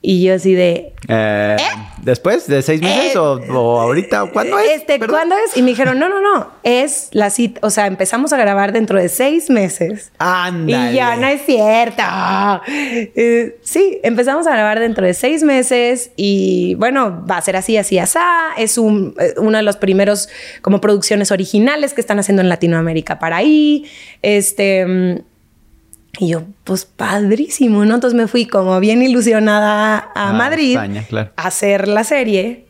[0.00, 1.56] Y yo así de, Eh,
[2.02, 4.24] ¿Después de seis meses Eh, o, o ahorita?
[4.24, 4.82] ¿O ¿Cuándo es?
[4.82, 4.98] Este.
[5.00, 5.56] ¿Cuándo es?
[5.56, 8.98] Y me dijeron, no, no, no, es la cita, o sea, empezamos a grabar dentro
[8.98, 10.12] de seis meses.
[10.18, 10.92] Ándale.
[10.92, 12.02] Y ya no es cierto.
[12.68, 17.76] Eh, sí, empezamos a grabar dentro de seis meses y bueno, va a ser así,
[17.76, 18.18] así, así.
[18.58, 20.28] Es un, eh, uno de los primeros
[20.60, 23.86] como producciones originales que están haciendo en Latinoamérica para ahí.
[24.22, 25.24] Este...
[26.18, 27.94] Y yo, pues padrísimo, ¿no?
[27.94, 31.30] Entonces me fui como bien ilusionada a Madrid España, claro.
[31.36, 32.66] a hacer la serie.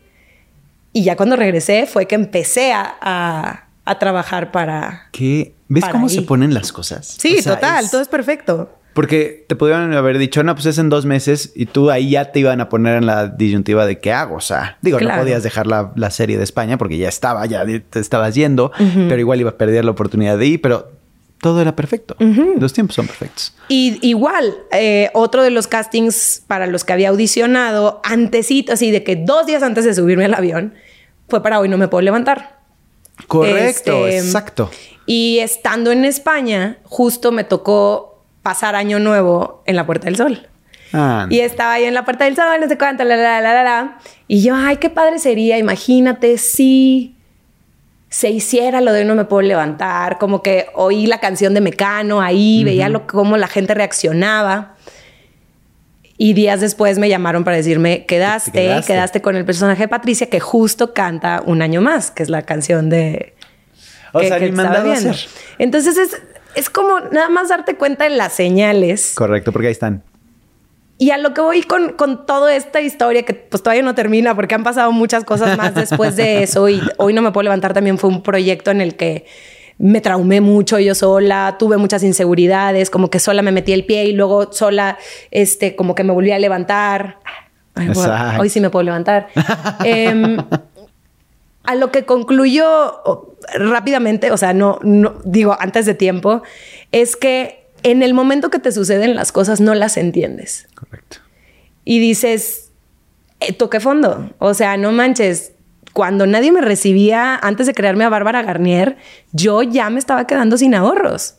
[0.93, 5.09] Y ya cuando regresé fue que empecé a, a- a trabajar para...
[5.11, 5.53] ¿Qué?
[5.67, 6.13] ¿Ves Para cómo ahí.
[6.15, 7.15] se ponen las cosas?
[7.19, 8.77] Sí, O sea, total, es- todo es perfecto.
[8.93, 12.31] Porque te pudieron haber dicho, no, pues es en dos meses y tú ahí ya
[12.31, 14.35] te iban a poner en la disyuntiva de qué hago.
[14.35, 15.15] O sea, digo, Claro.
[15.17, 18.71] no podías dejar la, la serie de España porque ya estaba, ya te estabas yendo,
[18.77, 20.91] pero igual iba a perder la oportunidad de ir, pero
[21.43, 22.15] todo era perfecto.
[22.57, 23.53] Los tiempos son perfectos.
[23.67, 29.03] Y igual, eh, otro de los castings para los que había audicionado, antesito, así de
[29.03, 30.73] que dos días antes de subirme al avión,
[31.27, 32.59] fue para hoy no me puedo levantar.
[33.27, 34.71] Correcto, Este, exacto.
[35.05, 40.47] Y estando en España, justo me tocó pasar año nuevo en la Puerta del Sol.
[40.93, 43.53] Ah, Y estaba ahí en la Puerta del Sol, no sé cuánto, la, la, la,
[43.53, 43.97] la, la.
[44.27, 47.15] Y yo, ay, qué padre sería, imagínate si
[48.13, 52.21] se hiciera lo de No me puedo levantar, como que oí la canción de Mecano
[52.21, 54.75] ahí, veía lo, cómo la gente reaccionaba.
[56.15, 58.93] Y días después me llamaron para decirme, quedaste, quedaste.
[58.93, 62.43] quedaste, con el personaje de Patricia que justo canta Un año más, que es la
[62.43, 63.33] canción de...
[64.13, 65.09] O que- sea, que ni estaba mandado a viendo.
[65.09, 65.29] hacer.
[65.57, 66.21] Entonces es,
[66.53, 69.13] es como nada más darte cuenta de las señales.
[69.15, 70.03] Correcto, porque ahí están.
[70.97, 74.35] Y a lo que voy con, con toda esta historia, que pues todavía no termina
[74.35, 77.73] porque han pasado muchas cosas más después de eso y hoy no me puedo levantar
[77.73, 79.25] también fue un proyecto en el que
[79.77, 84.05] me traumé mucho yo sola, tuve muchas inseguridades, como que sola me metí el pie
[84.05, 84.97] y luego sola,
[85.31, 87.17] este, como que me volví a levantar.
[87.75, 88.41] Ay, bueno, Exacto.
[88.41, 89.27] hoy sí me puedo levantar.
[89.83, 90.37] Em,
[91.63, 92.67] a lo que concluyó
[93.03, 96.43] o, rápidamente, o sea, no, no digo antes de tiempo,
[96.91, 101.17] es que en el momento que te suceden las cosas no las entiendes Correcto.
[101.85, 102.71] y dices,
[103.39, 104.31] eh, toqué fondo.
[104.39, 105.51] O sea, no manches.
[105.93, 108.97] Cuando nadie me recibía antes de crearme a Bárbara Garnier,
[109.31, 111.35] yo ya me estaba quedando sin ahorros.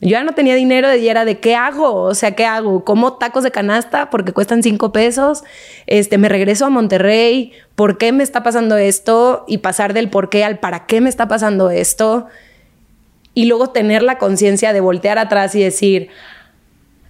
[0.00, 2.84] Yo ya no tenía dinero y era de qué hago, o sea, ¿qué hago?
[2.84, 5.44] ¿Como tacos de canasta porque cuestan cinco pesos?
[5.86, 9.44] Este, me regreso a Monterrey, ¿por qué me está pasando esto?
[9.46, 12.26] Y pasar del por qué al para qué me está pasando esto.
[13.34, 16.08] Y luego tener la conciencia de voltear atrás y decir,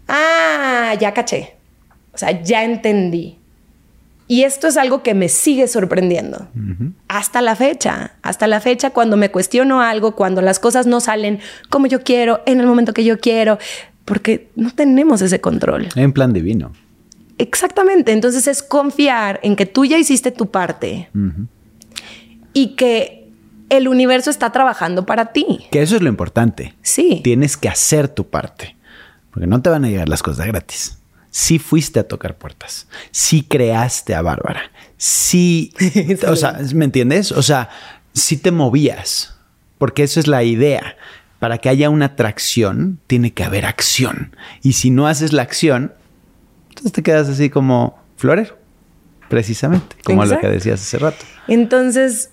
[0.09, 1.57] ah, ya caché.
[2.13, 3.39] O sea, ya entendí.
[4.29, 6.49] Y esto es algo que me sigue sorprendiendo.
[7.09, 8.13] Hasta la fecha.
[8.23, 12.41] Hasta la fecha, cuando me cuestiono algo, cuando las cosas no salen como yo quiero,
[12.47, 13.59] en el momento que yo quiero,
[14.05, 15.89] porque no tenemos ese control.
[15.97, 16.73] Un plan divino.
[17.39, 18.13] Exactamente.
[18.13, 21.11] Entonces es confiar en que tú ya hiciste tu parte
[22.53, 23.22] y que
[23.73, 25.67] el universo está trabajando para ti.
[25.71, 26.75] Que eso es lo importante.
[26.83, 27.21] Sí.
[27.25, 28.77] Tienes que hacer tu parte.
[29.31, 30.99] Porque no te van a llegar las cosas gratis.
[31.31, 32.87] Sí fuiste a tocar puertas.
[33.11, 34.71] Sí creaste a Bárbara.
[34.99, 35.73] Sí.
[36.29, 37.33] o sea, ¿me entiendes?
[37.33, 37.71] O sea,
[38.13, 39.37] sí te movías.
[39.79, 40.97] Porque eso es la idea.
[41.39, 44.37] Para que haya una atracción, tiene que haber acción.
[44.63, 45.95] Y si no haces la acción,
[46.69, 48.59] entonces te quedas así como florero.
[49.31, 49.97] Precisamente.
[50.05, 50.47] Como lo Exacto.
[50.47, 51.25] que decías hace rato.
[51.49, 52.32] Entonces,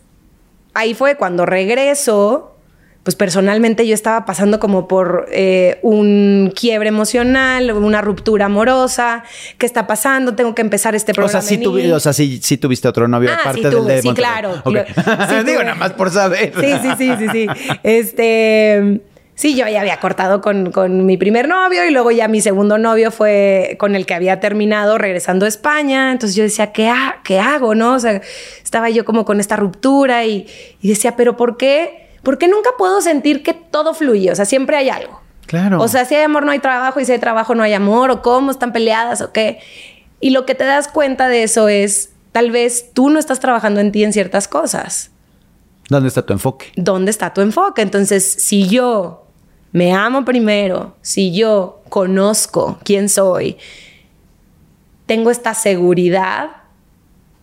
[0.74, 2.56] ahí fue cuando regreso,
[3.04, 9.24] pues personalmente yo estaba pasando como por eh, un quiebre emocional, una ruptura amorosa.
[9.58, 10.36] ¿Qué está pasando?
[10.36, 11.42] Tengo que empezar este O programa.
[11.42, 14.02] sea, sí, tuvi- o sea, sí, sí tuviste otro novio Ah, aparte sí del de
[14.02, 14.32] sí, Monterrey.
[14.32, 14.62] claro.
[14.64, 14.74] Ok.
[14.74, 16.54] Lo- sí Digo, nada más por saber.
[16.60, 17.48] Sí, sí, sí, sí, sí.
[17.84, 19.02] Este.
[19.40, 22.78] Sí, yo ya había cortado con, con mi primer novio y luego ya mi segundo
[22.78, 26.12] novio fue con el que había terminado regresando a España.
[26.12, 27.74] Entonces yo decía, ¿qué, ha- qué hago?
[27.74, 27.94] ¿No?
[27.94, 28.20] O sea,
[28.62, 30.46] estaba yo como con esta ruptura y,
[30.82, 32.10] y decía, ¿pero por qué?
[32.22, 34.30] ¿Por qué nunca puedo sentir que todo fluye?
[34.30, 35.22] O sea, siempre hay algo.
[35.46, 35.82] Claro.
[35.82, 38.12] O sea, si hay amor no hay trabajo y si hay trabajo no hay amor
[38.12, 39.60] o cómo están peleadas o qué.
[40.20, 43.80] Y lo que te das cuenta de eso es, tal vez tú no estás trabajando
[43.80, 45.12] en ti en ciertas cosas.
[45.88, 46.66] ¿Dónde está tu enfoque?
[46.76, 47.82] ¿Dónde está tu enfoque?
[47.82, 49.28] Entonces, si yo
[49.72, 53.58] me amo primero, si yo conozco quién soy,
[55.06, 56.50] tengo esta seguridad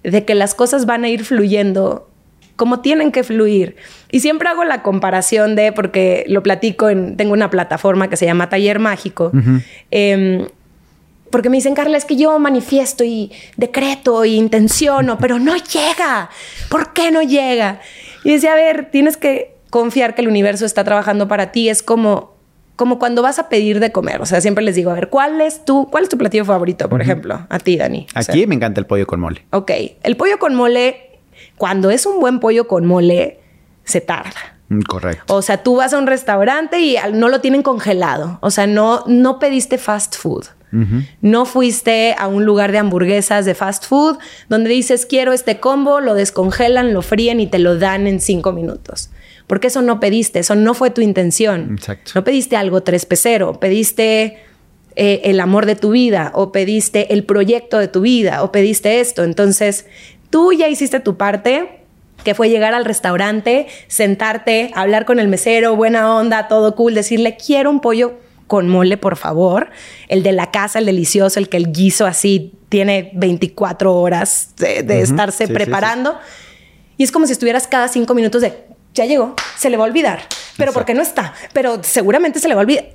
[0.02, 2.08] de que las cosas van a ir fluyendo
[2.56, 3.76] como tienen que fluir.
[4.10, 8.24] Y siempre hago la comparación de, porque lo platico en, tengo una plataforma que se
[8.24, 9.30] llama Taller Mágico.
[9.90, 10.46] Em,
[11.30, 16.30] porque me dicen, Carla, es que yo manifiesto y decreto y intenciono, pero no llega.
[16.70, 17.80] ¿Por qué no llega?
[18.24, 21.68] Y decía, a ver, tienes que confiar que el universo está trabajando para ti.
[21.68, 22.34] Es como,
[22.76, 24.22] como cuando vas a pedir de comer.
[24.22, 26.88] O sea, siempre les digo, a ver, ¿cuál es tu, cuál es tu platillo favorito,
[26.88, 27.46] por ejemplo?
[27.50, 28.06] A ti, Dani.
[28.16, 29.44] O sea, Aquí me encanta el pollo con mole.
[29.50, 29.70] Ok,
[30.02, 31.20] el pollo con mole,
[31.58, 33.38] cuando es un buen pollo con mole,
[33.84, 34.56] se tarda.
[34.70, 35.34] Mm, Correcto.
[35.36, 38.38] O sea, tú vas a un restaurante y no lo tienen congelado.
[38.40, 40.46] O sea, no, no pediste fast food.
[41.22, 44.18] No fuiste a un lugar de hamburguesas de fast food
[44.50, 48.52] donde dices quiero este combo, lo descongelan, lo fríen y te lo dan en cinco
[48.52, 49.10] minutos.
[49.47, 51.76] Porque eso no pediste, eso no fue tu intención.
[51.76, 52.12] Exacto.
[52.14, 54.38] No pediste algo tres pesero, pediste
[54.97, 59.01] eh, el amor de tu vida o pediste el proyecto de tu vida o pediste
[59.01, 59.24] esto.
[59.24, 59.86] Entonces,
[60.30, 61.80] tú ya hiciste tu parte,
[62.24, 67.36] que fue llegar al restaurante, sentarte, hablar con el mesero, buena onda, todo cool, decirle,
[67.36, 68.14] quiero un pollo
[68.47, 69.70] con mole, por favor.
[70.09, 74.82] El de la casa, el delicioso, el que el guiso así tiene 24 horas de,
[74.82, 76.16] de estarse Sí, sí, preparando.
[76.97, 78.55] Y es como si estuvieras cada cinco minutos de,
[78.97, 80.22] ya llegó, se le va a olvidar.
[80.57, 81.34] Pero ¿por qué no está?
[81.53, 82.86] Pero seguramente se le va a olvidar.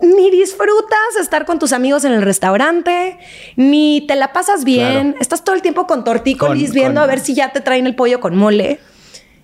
[0.00, 3.18] Ni disfrutas estar con tus amigos en el restaurante,
[3.56, 5.10] ni te la pasas bien.
[5.12, 5.18] Claro.
[5.20, 7.86] Estás todo el tiempo con tortícolis Con- viendo con- a ver si ya te traen
[7.86, 8.80] el pollo con mole.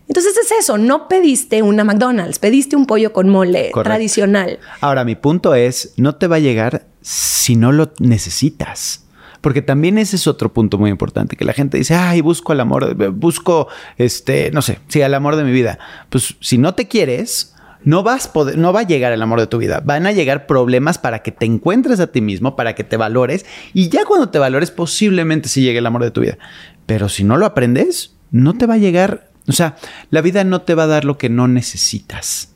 [0.06, 4.58] Entonces es eso, no pediste una McDonald's, pediste un pollo con mole tradicional.
[4.82, 9.03] Ahora, mi punto es, no te va a llegar si no lo necesitas.
[9.44, 12.60] Porque también ese es otro punto muy importante, que la gente dice, ay, busco el
[12.60, 13.68] amor, busco,
[13.98, 15.78] este, no sé, sí, el amor de mi vida.
[16.08, 19.46] Pues si no te quieres, no vas poder, no va a llegar el amor de
[19.46, 19.82] tu vida.
[19.84, 23.44] Van a llegar problemas para que te encuentres a ti mismo, para que te valores.
[23.74, 26.38] Y ya cuando te valores, posiblemente sí llegue el amor de tu vida.
[26.86, 29.76] Pero si no lo aprendes, no te va a llegar o sea,
[30.10, 32.54] la vida no te va a dar lo que no necesitas.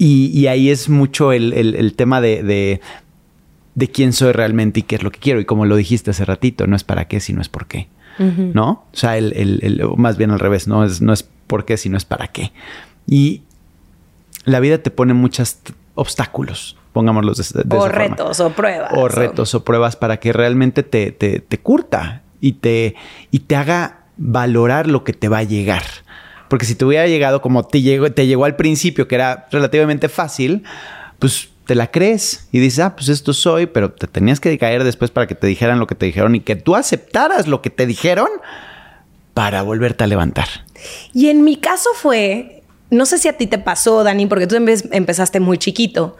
[0.00, 2.80] Y, ahí es mucho el, tema de, de,
[3.86, 5.38] quién soy realmente y qué es lo que quiero.
[5.38, 7.88] Y como lo dijiste hace ratito, no es para qué, sino es por qué.
[8.18, 8.84] ¿No?
[8.92, 12.04] O sea, el, más bien al revés, no es, no es por qué, sino es
[12.04, 12.50] para qué.
[13.06, 13.42] Y
[14.44, 15.58] la vida te pone muchos
[15.94, 18.90] obstáculos, pongámoslos de, de O retos o pruebas.
[18.92, 22.96] O retos o pruebas para que realmente te, te, te curta y te,
[23.30, 25.84] y te haga valorar lo que te va a llegar.
[26.48, 30.08] Porque si te hubiera llegado como te llegó, te llegó al principio, que era relativamente
[30.08, 30.64] fácil,
[31.18, 34.84] pues te la crees y dices, ah, pues esto soy, pero te tenías que caer
[34.84, 37.68] después para que te dijeran lo que te dijeron y que tú aceptaras lo que
[37.68, 38.30] te dijeron
[39.34, 40.48] para volverte a levantar.
[41.12, 44.56] Y en mi caso fue, no sé si a ti te pasó, Dani, porque tú
[44.56, 46.16] empezaste muy chiquito,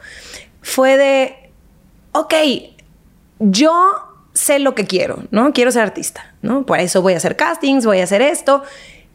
[0.61, 1.51] fue de,
[2.11, 2.35] ok,
[3.39, 3.95] yo
[4.35, 5.51] sé lo que quiero, ¿no?
[5.51, 6.63] Quiero ser artista, ¿no?
[6.63, 8.61] Por eso voy a hacer castings, voy a hacer esto.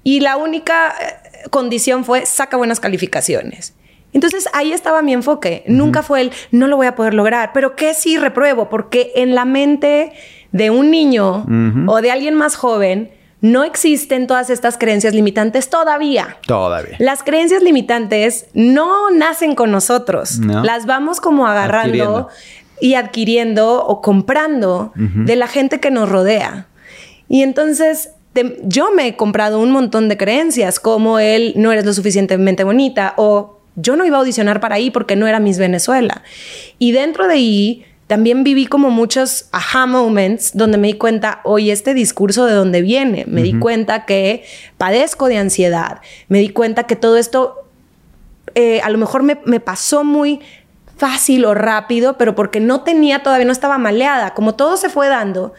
[0.03, 3.75] Y la única eh, condición fue saca buenas calificaciones.
[4.15, 5.65] Entonces ahí estaba mi enfoque.
[5.67, 8.71] Nunca fue el no lo voy a poder lograr, pero ¿qué sí repruebo?
[8.71, 10.13] Porque en la mente
[10.53, 11.45] de un niño
[11.87, 13.11] o de alguien más joven
[13.41, 16.39] no existen todas estas creencias limitantes todavía.
[16.47, 16.97] Todavía.
[16.99, 20.39] Las creencias limitantes no nacen con nosotros.
[20.39, 22.29] Las vamos como agarrando
[22.81, 26.69] y adquiriendo o comprando de la gente que nos rodea.
[27.29, 28.13] Y entonces
[28.63, 33.15] yo me he comprado un montón de creencias como el no eres lo suficientemente bonita
[33.17, 36.23] o yo no iba a audicionar para ahí porque no era Miss Venezuela.
[36.79, 41.73] Y dentro de ahí también viví como muchos aha moments donde me di cuenta, oye,
[41.73, 43.25] este discurso de dónde viene.
[43.27, 44.45] Me di cuenta que
[44.77, 46.01] padezco de ansiedad.
[46.29, 47.65] Me di cuenta que todo esto
[48.55, 50.41] eh, a lo mejor me, me pasó muy
[50.97, 55.09] fácil o rápido, pero porque no tenía todavía, no estaba maleada, como todo se fue
[55.09, 55.53] dando.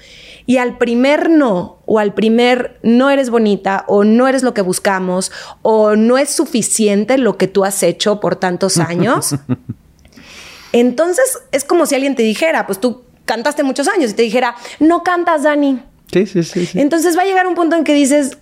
[0.46, 4.62] Y al primer no, o al primer no eres bonita, o no eres lo que
[4.62, 5.32] buscamos,
[5.62, 9.36] o no es suficiente lo que tú has hecho por tantos años,
[10.72, 14.56] entonces es como si alguien te dijera, pues tú cantaste muchos años y te dijera,
[14.80, 15.82] no cantas, Dani.
[16.12, 16.70] Sí, sí, sí.
[16.76, 18.38] Entonces va a llegar un punto en que dices,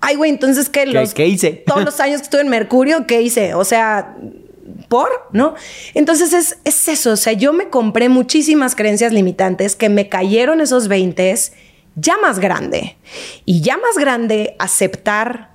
[0.00, 1.64] ay, güey, entonces ¿qué, los, ¿Qué hice?
[1.66, 3.54] Todos los años que estuve en Mercurio, ¿qué hice?
[3.54, 4.16] O sea,
[4.88, 5.54] por, ¿no?
[5.94, 10.60] Entonces es, es, eso, o sea, yo me compré muchísimas creencias limitantes que me cayeron
[10.60, 11.34] esos 20
[12.00, 12.96] ya más grande.
[13.44, 15.50] Y ya más grande, aceptar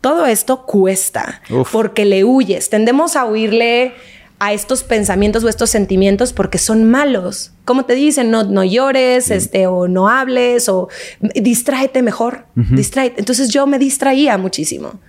[0.00, 1.42] todo esto cuesta,
[1.72, 2.70] porque le huyes.
[2.70, 3.94] Tendemos a huirle
[4.38, 7.52] a estos pensamientos o estos sentimientos porque son malos.
[7.64, 10.88] Como te dicen, no, no llores, este, o no hables, o
[11.34, 15.00] distráete mejor, Entonces yo me distraía muchísimo.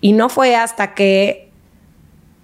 [0.00, 1.48] Y no fue hasta que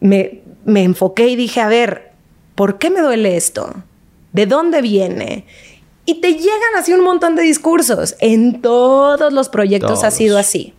[0.00, 2.12] me, me enfoqué y dije, a ver,
[2.54, 3.74] ¿por qué me duele esto?
[4.32, 5.46] ¿De dónde viene?
[6.04, 8.16] Y te llegan así un montón de discursos.
[8.20, 10.74] En todos los proyectos ha sido así.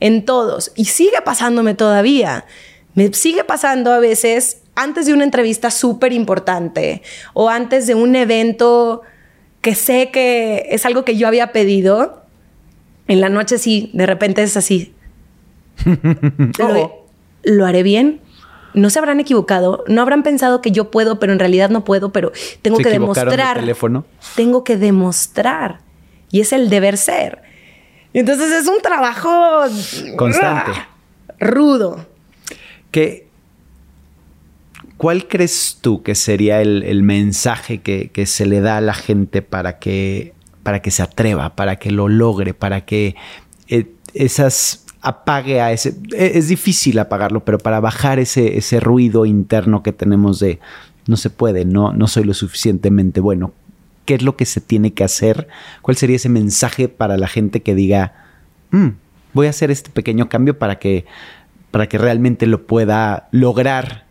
[0.00, 0.72] En todos.
[0.74, 2.46] Y sigue pasándome todavía.
[2.94, 7.02] Me sigue pasando a veces antes de una entrevista súper importante
[7.34, 9.02] o antes de un evento
[9.60, 12.22] que sé que es algo que yo había pedido.
[13.06, 14.94] En la noche sí, de repente es así.
[16.58, 17.06] ¿Lo,
[17.42, 18.20] ¿Lo haré bien?
[18.74, 22.10] No se habrán equivocado, no habrán pensado que yo puedo, pero en realidad no puedo,
[22.12, 23.58] pero tengo que demostrar.
[23.58, 24.04] teléfono?
[24.36, 25.80] Tengo que demostrar.
[26.30, 27.42] Y es el deber ser.
[28.12, 29.64] Entonces es un trabajo
[30.16, 30.72] constante.
[31.38, 32.06] rudo.
[32.90, 33.28] ¿Qué,
[35.00, 39.40] ¿Cuál crees tú que sería el, mensaje que, que, se le da a la gente
[39.40, 43.16] para que, para que se atreva, para que lo logre, para que
[43.68, 45.96] eh, esas apague a ese...
[46.12, 50.60] E, es difícil apagarlo, pero para bajar ese, ese ruido interno que tenemos de
[51.06, 53.52] no se puede, no, no soy lo suficientemente bueno.
[54.04, 55.48] ¿Qué es lo que se tiene que hacer?
[55.82, 58.14] ¿Cuál sería ese mensaje para la gente que diga,
[58.70, 58.88] mm,
[59.32, 61.06] voy a hacer este pequeño cambio para que,
[61.70, 64.04] para que realmente lo pueda lograr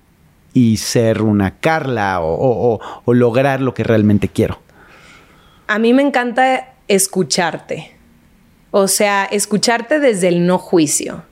[0.53, 4.59] y ser una Carla o lograr lo que realmente quiero?
[5.67, 7.98] A mí me encanta escucharte
[8.71, 11.23] o sea, escucharte desde el no juicio.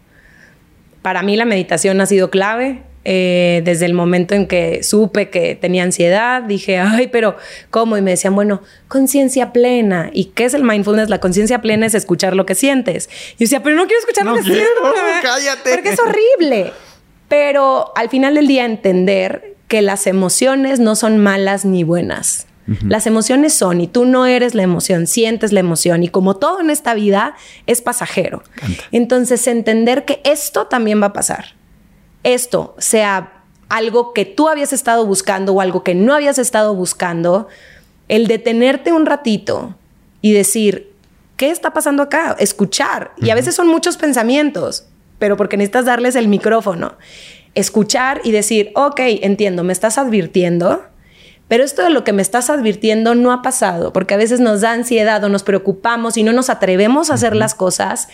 [1.01, 2.83] Para mí la meditación ha sido clave.
[3.09, 7.37] Eh, desde el momento en que supe que tenía ansiedad, dije, ay, pero
[7.69, 7.95] ¿cómo?
[7.95, 10.09] Y me decían, bueno, conciencia plena.
[10.11, 11.09] ¿Y qué es el mindfulness?
[11.09, 13.07] La conciencia plena es escuchar lo que sientes.
[13.07, 14.93] Y yo decía, pero no quiero escuchar lo que siento.
[15.21, 15.73] Cállate.
[15.73, 16.73] Porque es horrible.
[17.29, 22.47] Pero al final del día entender que las emociones no son malas ni buenas.
[22.83, 26.59] Las emociones son, y tú no eres la emoción, sientes la emoción, y como todo
[26.59, 28.43] en esta vida es pasajero.
[28.91, 31.55] Entonces, entender que esto también va a pasar.
[32.23, 37.47] Esto sea algo que tú habías estado buscando o algo que no habías estado buscando,
[38.09, 39.75] el detenerte un ratito
[40.21, 40.91] y decir,
[41.37, 42.35] ¿qué está pasando acá?
[42.39, 43.13] Escuchar.
[43.17, 44.87] Y a veces son muchos pensamientos,
[45.19, 46.95] pero porque necesitas darles el micrófono.
[47.55, 50.83] Escuchar y decir, ok, entiendo, me estás advirtiendo
[51.47, 54.61] pero esto de lo que me estás advirtiendo no ha pasado, porque a veces nos
[54.61, 58.09] da ansiedad o nos preocupamos y no nos atrevemos a hacer las cosas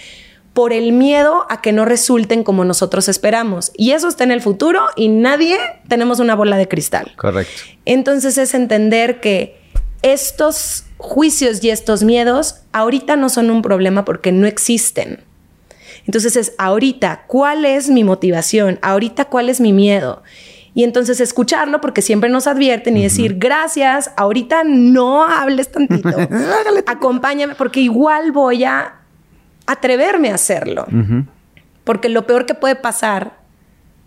[0.54, 3.72] por el miedo a que no resulten como nosotros esperamos.
[3.76, 5.58] Y eso está en el futuro y nadie
[5.88, 7.14] tenemos una bola de cristal.
[7.18, 7.64] Correcto.
[7.86, 9.60] Entonces es entender que
[10.04, 15.24] estos juicios y estos miedos ahorita no son un problema porque no existen.
[16.06, 18.78] Entonces es ahorita, ¿cuál es mi motivación?
[18.82, 20.22] Ahorita, ¿cuál es mi miedo?
[20.76, 26.10] Y entonces escucharlo porque siempre nos advierten y decir, gracias, ahorita no hables tantito,
[26.88, 28.96] acompáñame porque igual voy a
[29.66, 30.88] atreverme a hacerlo.
[31.84, 33.40] Porque lo peor que puede pasar,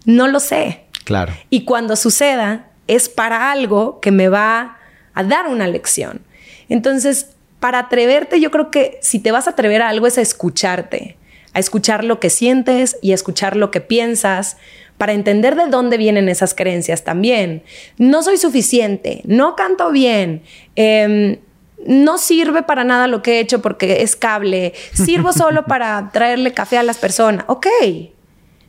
[0.05, 0.85] no lo sé.
[1.05, 1.33] Claro.
[1.51, 4.79] Y cuando suceda, es para algo que me va
[5.15, 6.21] a dar una lección.
[6.69, 10.21] Entonces, para atreverte, yo creo que si te vas a atrever a algo es a
[10.21, 11.17] escucharte,
[11.53, 14.57] a escuchar lo que sientes y a escuchar lo que piensas,
[14.99, 17.63] para entender de dónde vienen esas creencias también.
[17.99, 20.43] No soy suficiente, no canto bien,
[20.75, 21.39] em,
[21.87, 26.53] no sirve para nada lo que he hecho porque es cable, sirvo solo para traerle
[26.53, 27.45] café a las personas.
[27.49, 27.67] Ok,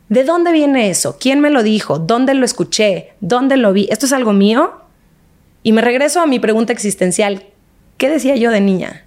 [0.08, 1.16] ¿de dónde viene eso?
[1.18, 1.98] ¿Quién me lo dijo?
[1.98, 3.14] ¿Dónde lo escuché?
[3.20, 3.88] ¿Dónde lo vi?
[3.90, 4.72] ¿Esto es algo mío?
[5.62, 7.46] Y me regreso a mi pregunta existencial.
[7.96, 9.06] ¿Qué decía yo de niña?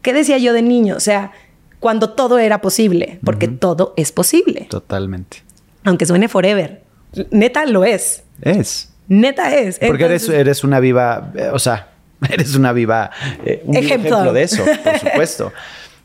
[0.00, 0.96] ¿Qué decía yo de niño?
[0.96, 1.30] O sea,
[1.78, 4.66] cuando todo era posible, porque todo es posible.
[4.68, 5.44] Totalmente
[5.84, 6.82] aunque suene forever.
[7.30, 8.24] Neta lo es.
[8.40, 8.92] Es.
[9.08, 9.78] Neta es.
[9.78, 11.88] Porque eres, eres una viva, eh, o sea,
[12.30, 13.10] eres una viva,
[13.44, 14.32] eh, un ejemplo.
[14.32, 15.52] de eso, por supuesto.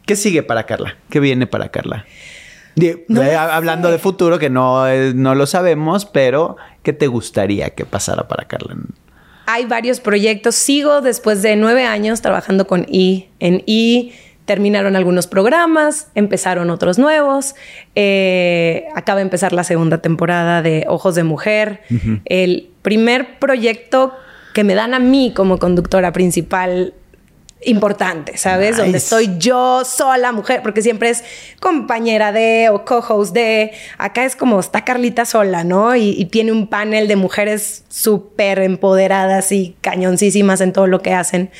[0.05, 0.97] ¿Qué sigue para Carla?
[1.09, 2.05] ¿Qué viene para Carla?
[2.79, 3.05] Eh,
[3.35, 8.45] hablando de futuro, que no, no lo sabemos, pero ¿qué te gustaría que pasara para
[8.45, 8.75] Carla?
[9.47, 10.55] Hay varios proyectos.
[10.55, 13.29] Sigo después de nueve años trabajando con I.
[13.39, 14.13] En I
[14.47, 17.53] terminaron algunos programas, empezaron otros nuevos.
[17.95, 21.81] Eh, acaba de empezar la segunda temporada de Ojos de Mujer.
[22.23, 24.15] El primer proyecto
[24.53, 26.93] que me dan a mí como conductora principal
[27.65, 28.77] importante, ¿sabes?
[28.77, 31.25] Donde estoy yo sola, mujer, porque siempre es
[31.59, 33.73] compañera de o co-host de.
[33.97, 35.93] Acá es como está Carlita sola, ¿no?
[35.93, 41.13] Y, y tiene un panel de mujeres súper empoderadas y cañoncísimas en todo lo que
[41.13, 41.51] hacen.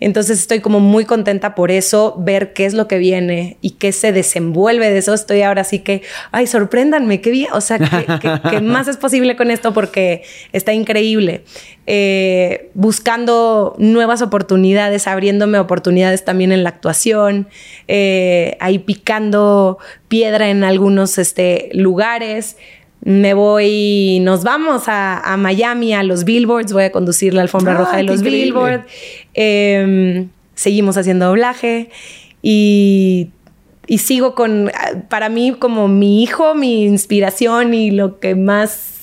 [0.00, 3.92] Entonces estoy como muy contenta por eso, ver qué es lo que viene y qué
[3.92, 5.12] se desenvuelve de eso.
[5.12, 9.50] Estoy ahora sí que, ay, sorpréndanme, qué bien, o sea, qué, más es posible con
[9.50, 10.22] esto porque
[10.52, 11.44] está increíble.
[11.86, 17.48] Eh, buscando nuevas oportunidades, abriéndome oportunidades también en la actuación,
[17.88, 19.78] eh, ahí picando
[20.08, 22.56] piedra en algunos este, lugares
[23.02, 27.78] me voy, nos vamos a, Miami, a los Billboards, voy a conducir la alfombra ah,
[27.78, 28.84] roja de los Billboards.
[29.34, 31.90] Em, seguimos haciendo doblaje
[32.42, 33.30] y,
[33.86, 34.70] y sigo con,
[35.08, 38.99] para mí como mi hijo, mi inspiración y lo que más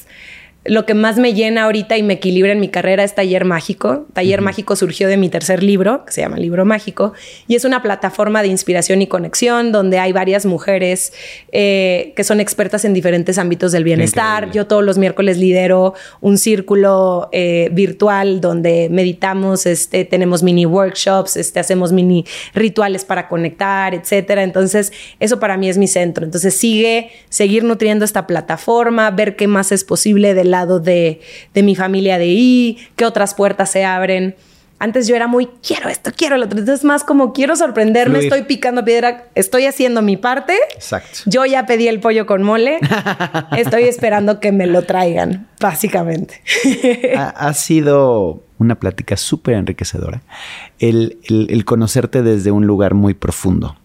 [0.67, 4.05] lo que más me llena ahorita y me equilibra en mi carrera es Taller Mágico.
[4.13, 7.13] Taller Mágico surgió de mi tercer libro, que se llama Libro Mágico,
[7.47, 11.13] y es una plataforma de inspiración y conexión donde hay varias mujeres
[11.51, 14.51] eh, que son expertas en diferentes ámbitos del bienestar.
[14.51, 21.37] Yo todos los miércoles lidero un círculo eh, virtual donde meditamos, este, tenemos mini workshops,
[21.37, 24.43] este, hacemos mini rituales para conectar, etcétera.
[24.43, 26.25] Entonces, eso para mí es mi centro.
[26.25, 31.21] Entonces, sigue, seguir nutriendo esta plataforma, ver qué más es posible de la de,
[31.55, 34.35] mi familia de I, qué otras puertas se abren.
[34.79, 36.59] Antes yo era muy, quiero esto, quiero lo otro.
[36.59, 40.55] Entonces, más como quiero sorprenderme, estoy picando piedra, estoy haciendo mi parte.
[40.75, 41.21] Exacto.
[41.25, 42.77] Yo ya pedí el pollo con mole.
[43.57, 46.43] estoy esperando que me lo traigan, básicamente.
[47.17, 50.21] ha, sido una plática súper enriquecedora.
[50.77, 53.77] El, el, conocerte desde un lugar muy profundo.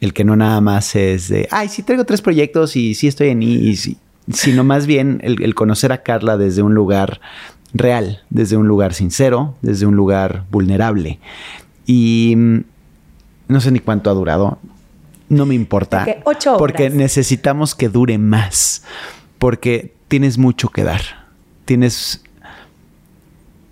[0.00, 3.28] El que no nada más es de, ay, sí traigo tres proyectos y sí estoy
[3.28, 3.96] en I y sí
[4.30, 7.20] sino más bien el, conocer a Carla desde un lugar
[7.74, 11.18] real, desde un lugar sincero, desde un lugar vulnerable.
[11.86, 12.58] Y mm,
[13.48, 14.58] no sé ni cuánto ha durado,
[15.28, 16.06] no me importa.
[16.24, 18.84] ocho Porque necesitamos que dure más.
[19.38, 21.00] Porque tienes mucho que dar.
[21.64, 22.22] Tienes.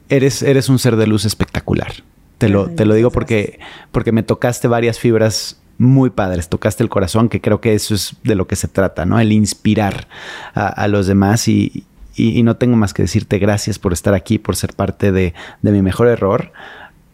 [0.08, 1.92] Eres, eres un ser de luz espectacular.
[2.38, 3.60] Te lo, te lo digo porque,
[3.92, 6.50] porque me tocaste varias fibras muy padres.
[6.50, 9.18] Tocaste el corazón, que creo que eso es de lo que se trata, ¿no?
[9.18, 10.08] El inspirar
[10.54, 11.84] a, los demás y,
[12.14, 15.32] y, no tengo más que decirte gracias por estar aquí, por ser parte de,
[15.62, 16.52] de mi mejor error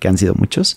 [0.00, 0.76] que han sido muchos,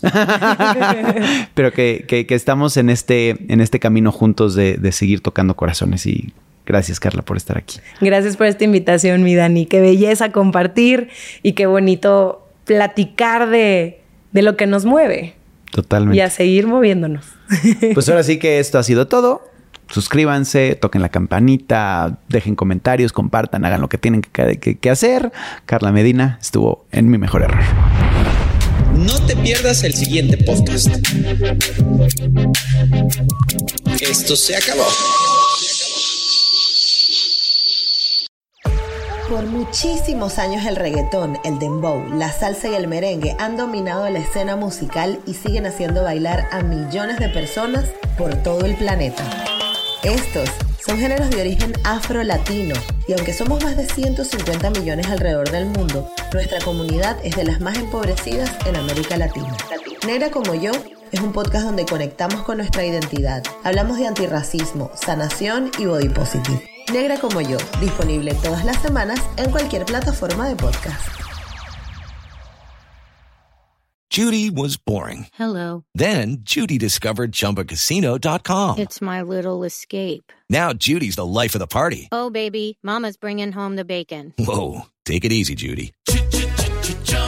[1.55, 5.55] pero que, que, que, estamos en este, en este camino juntos de, de seguir tocando
[5.55, 6.31] corazones y
[6.65, 7.79] Gracias, Carla, por estar aquí.
[7.99, 9.65] Gracias por esta invitación, mi Dani.
[9.65, 11.09] Qué belleza compartir
[11.41, 14.01] y qué bonito platicar de,
[14.33, 15.33] de lo que nos mueve.
[15.71, 16.17] Totalmente.
[16.17, 17.38] Y a seguir moviéndonos.
[17.93, 19.49] Pues ahora sí que esto ha sido todo.
[19.89, 25.31] Suscríbanse, toquen la campanita, dejen comentarios, compartan, hagan lo que tienen que, que hacer.
[25.65, 27.63] Carla Medina estuvo en mi mejor error.
[28.95, 30.89] No te pierdas el siguiente podcast.
[33.99, 34.85] Esto se acabó.
[39.29, 44.17] Por muchísimos años el reggaetón, el dembow, la salsa y el merengue han dominado la
[44.17, 47.85] escena musical y siguen haciendo bailar a millones de personas
[48.17, 49.23] por todo el planeta.
[50.01, 50.49] Estos
[50.83, 52.73] son géneros de origen afro-latino
[53.07, 57.61] y aunque somos más de 150 millones alrededor del mundo, nuestra comunidad es de las
[57.61, 59.55] más empobrecidas en América Latina.
[60.07, 60.71] Negra como yo
[61.11, 63.43] es un podcast donde conectamos con nuestra identidad.
[63.63, 66.78] Hablamos de antirracismo, sanación y body positive.
[66.91, 71.07] Negra como yo, disponible todas las semanas en cualquier plataforma de podcast.
[74.11, 75.27] Judy was boring.
[75.33, 75.83] Hello.
[75.93, 78.79] Then Judy discovered chumbacasino.com.
[78.79, 80.33] It's my little escape.
[80.49, 82.09] Now Judy's the life of the party.
[82.11, 84.33] Oh, baby, Mama's bringing home the bacon.
[84.39, 84.87] Whoa.
[85.05, 85.93] Take it easy, Judy.